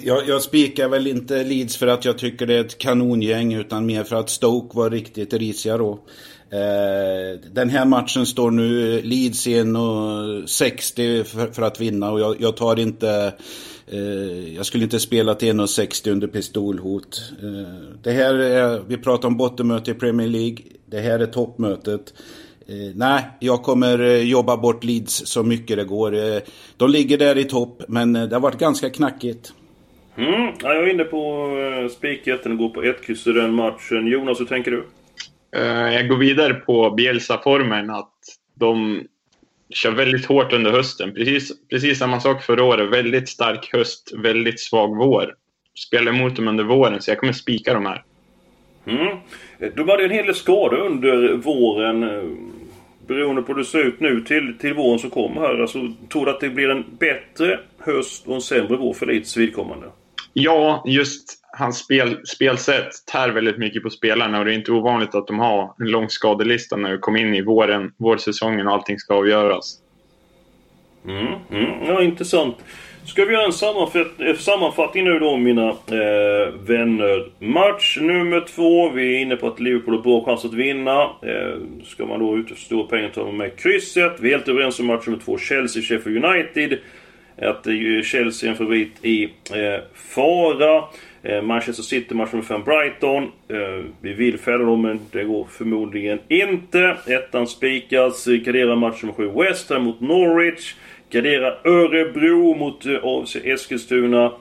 Jag, 0.04 0.28
jag 0.28 0.42
spikar 0.42 0.90
väl 0.90 1.08
inte 1.08 1.44
Leeds 1.44 1.78
för 1.78 1.88
att 1.88 2.06
jag 2.06 2.18
tycker 2.18 2.46
det 2.46 2.54
är 2.56 2.62
ett 2.62 2.78
kanongäng 2.78 3.54
utan 3.54 3.86
mer 3.86 4.04
för 4.04 4.16
att 4.16 4.30
Stoke 4.30 4.78
var 4.78 4.90
riktigt 4.90 5.34
risiga 5.34 5.78
då. 5.78 6.00
Eh, 6.52 7.40
den 7.54 7.70
här 7.70 7.86
matchen 7.86 8.26
står 8.26 8.52
nu 8.52 9.02
Leeds 9.02 9.48
1,60 9.48 11.24
för, 11.24 11.52
för 11.52 11.62
att 11.62 11.82
vinna 11.82 12.12
och 12.12 12.20
jag, 12.20 12.42
jag 12.42 12.58
tar 12.58 12.80
inte 12.80 13.34
jag 14.56 14.66
skulle 14.66 14.84
inte 14.84 15.00
spela 15.00 15.36
till 15.36 15.54
1,60 15.54 16.12
under 16.12 16.28
pistolhot. 16.28 17.34
Eh, 17.44 17.94
det 18.04 18.12
här 18.12 18.34
är, 18.36 18.82
vi 18.88 18.98
pratar 18.98 19.28
om 19.28 19.38
bottenmöte 19.38 19.92
i 19.92 19.94
Premier 19.94 20.28
League. 20.28 20.58
Det 20.86 21.00
här 21.00 21.20
är 21.20 21.26
toppmötet. 21.26 22.14
Eh, 22.68 22.96
nej, 22.96 23.24
jag 23.40 23.64
kommer 23.64 24.18
jobba 24.18 24.58
bort 24.58 24.84
Leeds 24.84 25.28
så 25.28 25.44
mycket 25.44 25.78
det 25.78 25.84
går. 25.84 26.16
De 26.78 26.90
ligger 26.90 27.18
där 27.18 27.38
i 27.38 27.44
topp, 27.44 27.84
men 27.88 28.14
det 28.14 28.34
har 28.34 28.40
varit 28.40 28.60
ganska 28.60 28.90
knackigt. 28.90 29.54
Mm, 30.18 30.54
jag 30.62 30.78
är 30.78 30.90
inne 30.90 31.04
på 31.04 31.48
spiket. 31.92 32.44
Den 32.44 32.58
går 32.58 32.70
på 32.70 32.84
ett 32.84 33.06
kryss 33.06 33.28
i 33.28 33.32
den 33.32 33.54
matchen. 33.54 34.08
Jonas, 34.08 34.40
hur 34.40 34.46
tänker 34.46 34.72
du? 34.72 34.88
Jag 35.94 36.10
går 36.10 36.18
vidare 36.18 36.54
på 36.54 36.90
Bielsa-formen. 36.92 37.90
Att 37.90 38.14
de 38.60 39.04
kör 39.72 39.92
väldigt 39.92 40.26
hårt 40.26 40.54
under 40.54 40.72
hösten. 40.72 41.14
Precis, 41.14 41.52
precis 41.70 42.00
samma 42.00 42.20
sak 42.20 42.44
förra 42.44 42.64
året. 42.64 42.90
Väldigt 42.90 43.30
stark 43.30 43.74
höst, 43.74 44.12
väldigt 44.18 44.60
svag 44.60 44.98
vår. 44.98 45.36
Spelar 45.88 46.12
emot 46.12 46.36
dem 46.36 46.48
under 46.48 46.64
våren, 46.64 47.02
så 47.02 47.12
jag 47.12 47.18
kommer 47.18 47.34
spika 47.34 47.74
de 47.74 47.86
här. 47.86 48.04
Mm. 48.86 49.18
De 49.76 49.90
hade 49.90 50.04
en 50.04 50.12
hel 50.12 50.26
del 50.26 50.36
skador 50.36 50.78
under 50.78 51.34
våren. 51.34 52.02
Beroende 53.08 53.42
på 53.42 53.54
hur 53.54 53.60
det 53.60 53.66
ser 53.66 53.84
ut 53.84 54.00
nu 54.00 54.22
till, 54.22 54.58
till 54.60 54.74
våren 54.74 55.00
som 55.00 55.10
kommer 55.10 55.42
här. 55.42 55.62
Alltså, 55.62 55.80
tror 56.12 56.26
du 56.26 56.32
att 56.32 56.40
det 56.40 56.50
blir 56.50 56.70
en 56.70 56.86
bättre 57.00 57.60
höst 57.80 58.28
och 58.28 58.36
en 58.36 58.42
sämre 58.42 58.78
vår 58.78 58.94
för 58.94 59.06
Leeds 59.06 59.38
vidkommande? 59.38 59.88
Ja, 60.34 60.84
just 60.88 61.41
hans 61.58 61.78
spel, 61.78 62.28
spelsätt 62.28 63.06
tär 63.12 63.30
väldigt 63.30 63.58
mycket 63.58 63.84
på 63.84 63.90
spelarna 63.90 64.40
och 64.40 64.46
det 64.46 64.54
är 64.54 64.56
inte 64.56 64.72
ovanligt 64.72 65.16
att 65.16 65.28
de 65.28 65.40
har 65.40 65.74
en 65.80 65.88
lång 65.88 66.10
skadelista 66.10 66.76
när 66.76 66.92
de 66.92 66.98
kommer 66.98 67.20
in 67.20 67.36
i 67.36 67.42
våren, 67.42 67.94
vårsäsongen 67.98 68.68
och 68.68 68.74
allting 68.74 69.00
ska 69.00 69.14
avgöras. 69.14 69.78
Mm, 71.08 71.28
mm, 71.52 71.86
ja, 71.88 72.02
intressant. 72.02 72.56
Ska 73.06 73.26
vi 73.26 73.34
göra 73.34 73.46
en 73.46 73.54
sammanfatt 73.54 74.08
sammanfattning 74.38 75.04
nu 75.04 75.20
då 75.20 75.38
mina 75.38 75.70
eh, 75.70 76.54
vänner. 76.60 77.30
Match 77.40 77.98
nummer 78.02 78.46
två. 78.56 78.90
Vi 78.90 79.16
är 79.16 79.22
inne 79.22 79.36
på 79.36 79.48
att 79.48 79.60
Liverpool 79.60 79.96
har 79.96 80.02
bra 80.02 80.26
chans 80.26 80.46
att 80.46 80.54
vinna. 80.54 81.02
Eh, 81.02 81.58
ska 81.84 82.06
man 82.06 82.20
då 82.20 82.38
ut 82.38 82.50
för 82.50 82.56
stora 82.56 82.88
pengar 82.88 83.10
ta 83.10 83.32
med 83.32 83.60
krysset. 83.60 84.16
Vi 84.20 84.30
är 84.30 84.38
helt 84.38 84.48
överens 84.48 84.80
om 84.80 84.86
match 84.86 85.08
nummer 85.08 85.20
två. 85.26 85.38
Chelsea-Sheffield 85.38 86.26
United. 86.26 86.80
Att 87.42 87.68
Chelsea 88.06 88.50
är 88.50 88.52
en 88.52 88.58
favorit 88.58 89.06
i 89.06 89.24
eh, 89.24 89.82
fara. 89.94 90.84
Eh, 91.24 91.42
Manchester 91.42 91.84
City 91.84 92.16
match 92.16 92.32
nummer 92.32 92.46
5 92.46 92.64
Brighton. 92.64 93.24
Eh, 93.24 93.86
vi 94.02 94.14
vill 94.14 94.38
fälla 94.38 94.66
dem 94.66 94.82
men 94.82 95.00
det 95.12 95.24
går 95.24 95.48
förmodligen 95.52 96.20
inte. 96.28 96.98
Ettan 97.08 97.48
spikas. 97.48 98.28
Eh, 98.28 98.34
Gardera 98.34 98.76
match 98.76 99.04
nummer 99.04 99.14
7 99.14 99.30
West 99.30 99.70
Ham 99.70 99.84
mot 99.84 100.02
Norwich. 100.02 100.76
Gardera 101.10 101.54
Örebro 101.64 102.56
mot 102.56 102.86
eh, 102.86 103.00
AFC 103.04 103.36
Eskilstuna. 103.36 104.32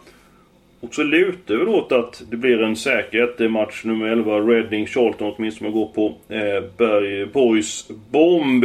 Och 0.80 0.94
så 0.94 1.02
lutar 1.02 1.54
vi 1.54 1.64
åt 1.64 1.92
att 1.92 2.22
det 2.30 2.36
blir 2.36 2.62
en 2.62 2.76
säker 2.76 3.48
match 3.48 3.84
nummer 3.84 4.06
11 4.06 4.40
Reading 4.40 4.86
Charlton 4.86 5.34
åtminstone 5.36 5.70
går 5.70 5.86
på 5.86 6.14
eh, 6.28 6.64
Bergborgs 6.76 7.88
bomb. 8.10 8.64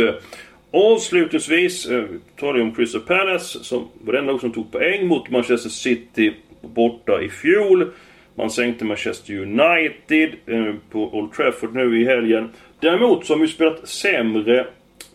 Avslutningsvis 0.76 1.86
eh, 1.86 2.04
talar 2.40 2.60
jag 2.60 2.68
om 2.68 2.76
Crystal 2.76 3.02
Palace 3.02 3.64
som 3.64 3.88
var 4.02 4.14
den 4.14 4.26
lag 4.26 4.40
som 4.40 4.52
tog 4.52 4.72
poäng 4.72 5.08
mot 5.08 5.30
Manchester 5.30 5.70
City 5.70 6.34
borta 6.62 7.22
i 7.22 7.30
fjol. 7.30 7.92
Man 8.36 8.50
sänkte 8.50 8.86
Manchester 8.86 9.34
United 9.34 10.30
eh, 10.46 10.74
på 10.92 11.18
Old 11.18 11.34
Trafford 11.34 11.76
nu 11.76 12.02
i 12.02 12.06
helgen. 12.06 12.50
Däremot 12.80 13.26
så 13.26 13.34
har 13.34 13.40
vi 13.40 13.48
spelat 13.48 13.88
sämre 13.88 14.68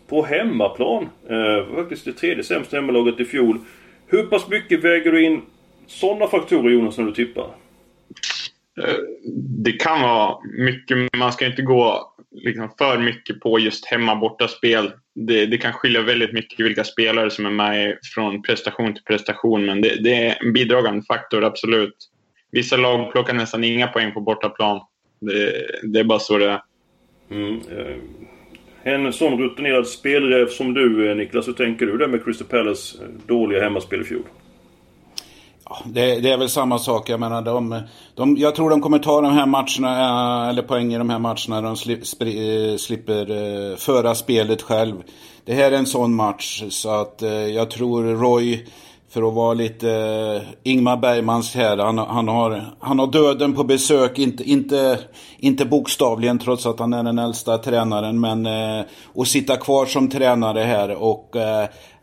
på 0.09 0.23
hemmaplan. 0.23 1.09
Eh, 1.29 1.75
faktiskt 1.75 2.05
det 2.05 2.13
tredje 2.13 2.43
sämsta 2.43 2.75
hemmalaget 2.75 3.19
i 3.19 3.25
fjol. 3.25 3.59
Hur 4.07 4.23
pass 4.23 4.49
mycket 4.49 4.83
väger 4.83 5.11
du 5.11 5.25
in 5.25 5.41
sådana 5.87 6.27
faktorer 6.27 6.69
Jonas 6.69 6.97
när 6.97 7.05
du 7.05 7.11
tippar? 7.11 7.47
Eh, 8.77 8.95
det 9.63 9.71
kan 9.71 10.01
vara 10.01 10.37
mycket, 10.57 10.97
men 10.97 11.09
man 11.17 11.33
ska 11.33 11.45
inte 11.45 11.61
gå 11.61 12.13
liksom 12.31 12.69
för 12.77 12.97
mycket 12.97 13.39
på 13.39 13.59
just 13.59 13.85
hemma-borta-spel. 13.85 14.91
Det, 15.15 15.45
det, 15.45 15.57
kan 15.57 15.73
skilja 15.73 16.01
väldigt 16.01 16.33
mycket 16.33 16.65
vilka 16.65 16.83
spelare 16.83 17.29
som 17.29 17.45
är 17.45 17.51
med 17.51 17.97
från 18.13 18.41
prestation 18.41 18.93
till 18.93 19.03
prestation, 19.03 19.65
men 19.65 19.81
det, 19.81 20.03
det 20.03 20.13
är 20.13 20.45
en 20.45 20.53
bidragande 20.53 21.01
faktor, 21.01 21.43
absolut. 21.43 21.95
Vissa 22.51 22.77
lag 22.77 23.11
plockar 23.11 23.33
nästan 23.33 23.63
inga 23.63 23.87
poäng 23.87 24.11
på 24.11 24.21
bortaplan. 24.21 24.81
Det, 25.21 25.67
det 25.83 25.99
är 25.99 26.03
bara 26.03 26.19
så 26.19 26.37
det 26.37 26.49
är. 26.49 26.61
Mm, 27.31 27.55
eh, 27.55 27.97
en 28.83 29.13
sån 29.13 29.39
rutinerad 29.39 29.87
spelräv 29.87 30.47
som 30.47 30.73
du 30.73 31.09
eh, 31.09 31.15
Niklas, 31.15 31.47
hur 31.47 31.53
tänker 31.53 31.85
du 31.85 31.97
där 31.97 32.07
med 32.07 32.23
Crystal 32.23 32.47
Palace 32.47 32.97
dåliga 33.27 33.63
hemmaspel 33.63 34.01
i 34.01 34.03
fjol? 34.03 34.23
Det, 35.85 36.19
det, 36.19 36.31
är 36.31 36.37
väl 36.37 36.49
samma 36.49 36.79
sak. 36.79 37.09
Jag 37.09 37.19
menar, 37.19 37.41
de, 37.41 37.81
de, 38.15 38.37
jag 38.37 38.55
tror 38.55 38.69
de 38.69 38.81
kommer 38.81 38.99
ta 38.99 39.21
de 39.21 39.33
här 39.33 39.45
matcherna, 39.45 39.99
eh, 40.43 40.49
eller 40.49 40.61
poäng 40.61 40.93
i 40.93 40.97
de 40.97 41.09
här 41.09 41.19
matcherna. 41.19 41.61
De 41.61 41.75
slip, 41.75 42.07
spri, 42.07 42.71
eh, 42.71 42.77
slipper 42.77 43.31
eh, 43.31 43.77
föra 43.77 44.15
spelet 44.15 44.61
själv. 44.61 44.95
Det 45.45 45.53
här 45.53 45.71
är 45.71 45.77
en 45.77 45.85
sån 45.85 46.15
match 46.15 46.63
så 46.69 46.89
att 46.89 47.23
jag 47.53 47.71
tror 47.71 48.03
Roy, 48.03 48.65
för 49.09 49.27
att 49.27 49.33
vara 49.33 49.53
lite 49.53 50.41
Ingmar 50.63 50.97
Bergmans 50.97 51.55
här, 51.55 51.77
han, 51.77 51.97
han, 51.97 52.27
har, 52.27 52.65
han 52.79 52.99
har 52.99 53.07
döden 53.07 53.53
på 53.53 53.63
besök. 53.63 54.19
Inte, 54.19 54.43
inte, 54.43 54.99
inte 55.39 55.65
bokstavligen 55.65 56.39
trots 56.39 56.65
att 56.65 56.79
han 56.79 56.93
är 56.93 57.03
den 57.03 57.19
äldsta 57.19 57.57
tränaren, 57.57 58.19
men 58.19 58.47
att 59.15 59.27
sitta 59.27 59.57
kvar 59.57 59.85
som 59.85 60.09
tränare 60.09 60.59
här 60.59 61.03
och 61.03 61.35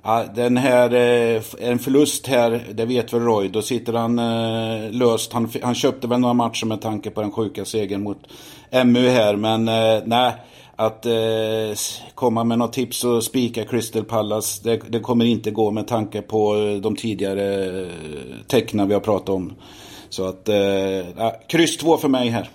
Ja, 0.02 0.24
den 0.34 0.56
här, 0.56 0.94
eh, 0.94 1.42
en 1.58 1.78
förlust 1.78 2.26
här, 2.26 2.66
det 2.72 2.84
vet 2.84 3.12
väl 3.12 3.20
Roy. 3.20 3.48
Då 3.48 3.62
sitter 3.62 3.92
han 3.92 4.18
eh, 4.18 4.90
löst. 4.90 5.32
Han, 5.32 5.50
han 5.62 5.74
köpte 5.74 6.06
väl 6.06 6.20
några 6.20 6.34
matcher 6.34 6.66
med 6.66 6.80
tanke 6.80 7.11
på 7.11 7.20
den 7.20 7.32
sjuka 7.32 7.64
segern 7.64 8.02
mot 8.02 8.18
MU 8.84 9.08
här. 9.08 9.37
Men 9.37 9.68
eh, 9.68 10.02
nej, 10.04 10.32
att 10.76 11.06
eh, 11.06 11.76
komma 12.14 12.44
med 12.44 12.58
något 12.58 12.72
tips 12.72 13.04
och 13.04 13.24
spika 13.24 13.64
Crystal 13.64 14.04
Palace, 14.04 14.61
det, 14.64 14.80
det, 14.88 15.00
kommer 15.00 15.24
inte 15.24 15.50
gå 15.50 15.70
med 15.70 15.88
tanke 15.88 16.22
på 16.22 16.54
de 16.82 16.96
tidigare 16.96 17.87
tecknen 18.46 18.88
vi 18.88 18.94
har 18.94 19.00
pratat 19.00 19.28
om. 19.28 19.54
Så 20.08 20.24
att, 20.24 20.48
eh, 20.48 21.32
kryss 21.48 21.76
två 21.76 21.96
för 21.96 22.08
mig 22.08 22.28
här. 22.28 22.50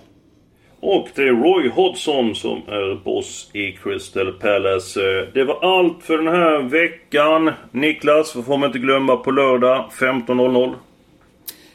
Och 0.86 1.08
det 1.14 1.22
är 1.22 1.32
Roy 1.32 1.68
Hodgson 1.68 2.34
som 2.34 2.56
är 2.56 3.04
boss 3.04 3.50
i 3.52 3.72
Crystal 3.72 4.32
Palace. 4.32 5.00
Eh, 5.00 5.28
det 5.34 5.44
var 5.44 5.78
allt 5.78 6.02
för 6.02 6.18
den 6.18 6.26
här 6.26 6.62
veckan. 6.62 7.50
Niklas, 7.70 8.34
vad 8.36 8.44
får 8.44 8.58
man 8.58 8.66
inte 8.66 8.78
glömma 8.78 9.16
på 9.16 9.30
lördag 9.30 9.90
15.00. 9.92 10.74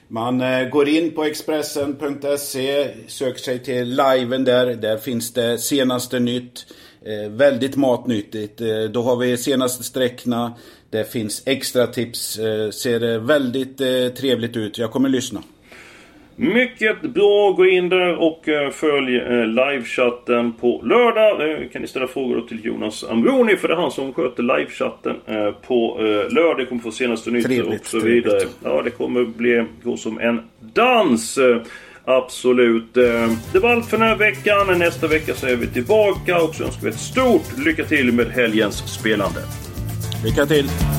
Man 0.07 0.41
eh, 0.41 0.69
går 0.69 0.89
in 0.89 1.11
på 1.11 1.23
Expressen.se, 1.23 2.87
söker 3.07 3.39
sig 3.39 3.59
till 3.59 3.95
liven 3.95 4.43
där. 4.43 4.65
Där 4.65 4.97
finns 4.97 5.33
det 5.33 5.57
senaste 5.57 6.19
nytt. 6.19 6.65
Eh, 7.05 7.31
väldigt 7.31 7.75
matnyttigt. 7.75 8.61
Då 8.91 9.01
har 9.01 9.15
vi 9.15 9.37
senaste 9.37 9.83
sträckna. 9.83 10.53
Det 10.89 11.11
finns 11.11 11.43
extra 11.45 11.87
tips. 11.87 12.33
ser 12.71 13.19
väldigt 13.19 13.77
trevligt 14.17 14.57
ut. 14.57 14.77
Jag 14.77 14.91
kommer 14.91 15.09
lyssna. 15.09 15.43
Mycket 16.39 17.01
bra. 17.01 17.51
Gå 17.51 17.65
in 17.65 17.89
där 17.89 18.15
och 18.15 18.49
eh, 18.49 18.71
följ 18.71 19.17
eh, 19.17 19.45
livechatten 19.45 20.53
på 20.53 20.81
lördag. 20.83 21.51
Eh, 21.51 21.69
kan 21.69 21.81
ni 21.81 21.87
ställa 21.87 22.07
frågor 22.07 22.41
till 22.41 22.65
Jonas 22.65 23.03
Ambroni 23.03 23.55
för 23.55 23.67
det 23.67 23.73
är 23.73 23.77
han 23.77 23.91
som 23.91 24.13
sköter 24.13 24.43
livechatten 24.43 25.15
på 25.67 25.97
lördag. 26.29 26.69
kommer 26.69 26.81
få 26.81 26.91
senaste 26.91 27.31
nytt 27.31 27.45
och 27.45 27.85
så 27.85 27.99
vidare. 27.99 28.39
Trevligt. 28.39 28.57
Ja, 28.63 28.81
det 28.81 28.89
kommer 28.89 29.23
bli 29.25 29.65
gå 29.83 29.97
som 29.97 30.19
en 30.19 30.41
dans. 30.73 31.39
Absolut. 32.05 32.93
Det 33.53 33.59
var 33.61 33.69
allt 33.69 33.85
för 33.85 33.97
den 33.97 34.07
här 34.07 34.15
veckan. 34.15 34.79
Nästa 34.79 35.07
vecka 35.07 35.33
så 35.33 35.47
är 35.47 35.55
vi 35.55 35.67
tillbaka 35.67 36.41
och 36.41 36.55
så 36.55 36.63
önskar 36.63 36.83
vi 36.83 36.89
ett 36.89 36.99
stort 36.99 37.57
lycka 37.65 37.83
till 37.83 38.11
med 38.11 38.27
helgens 38.27 38.93
spelande. 38.99 39.39
Lycka 40.25 40.45
till! 40.45 40.98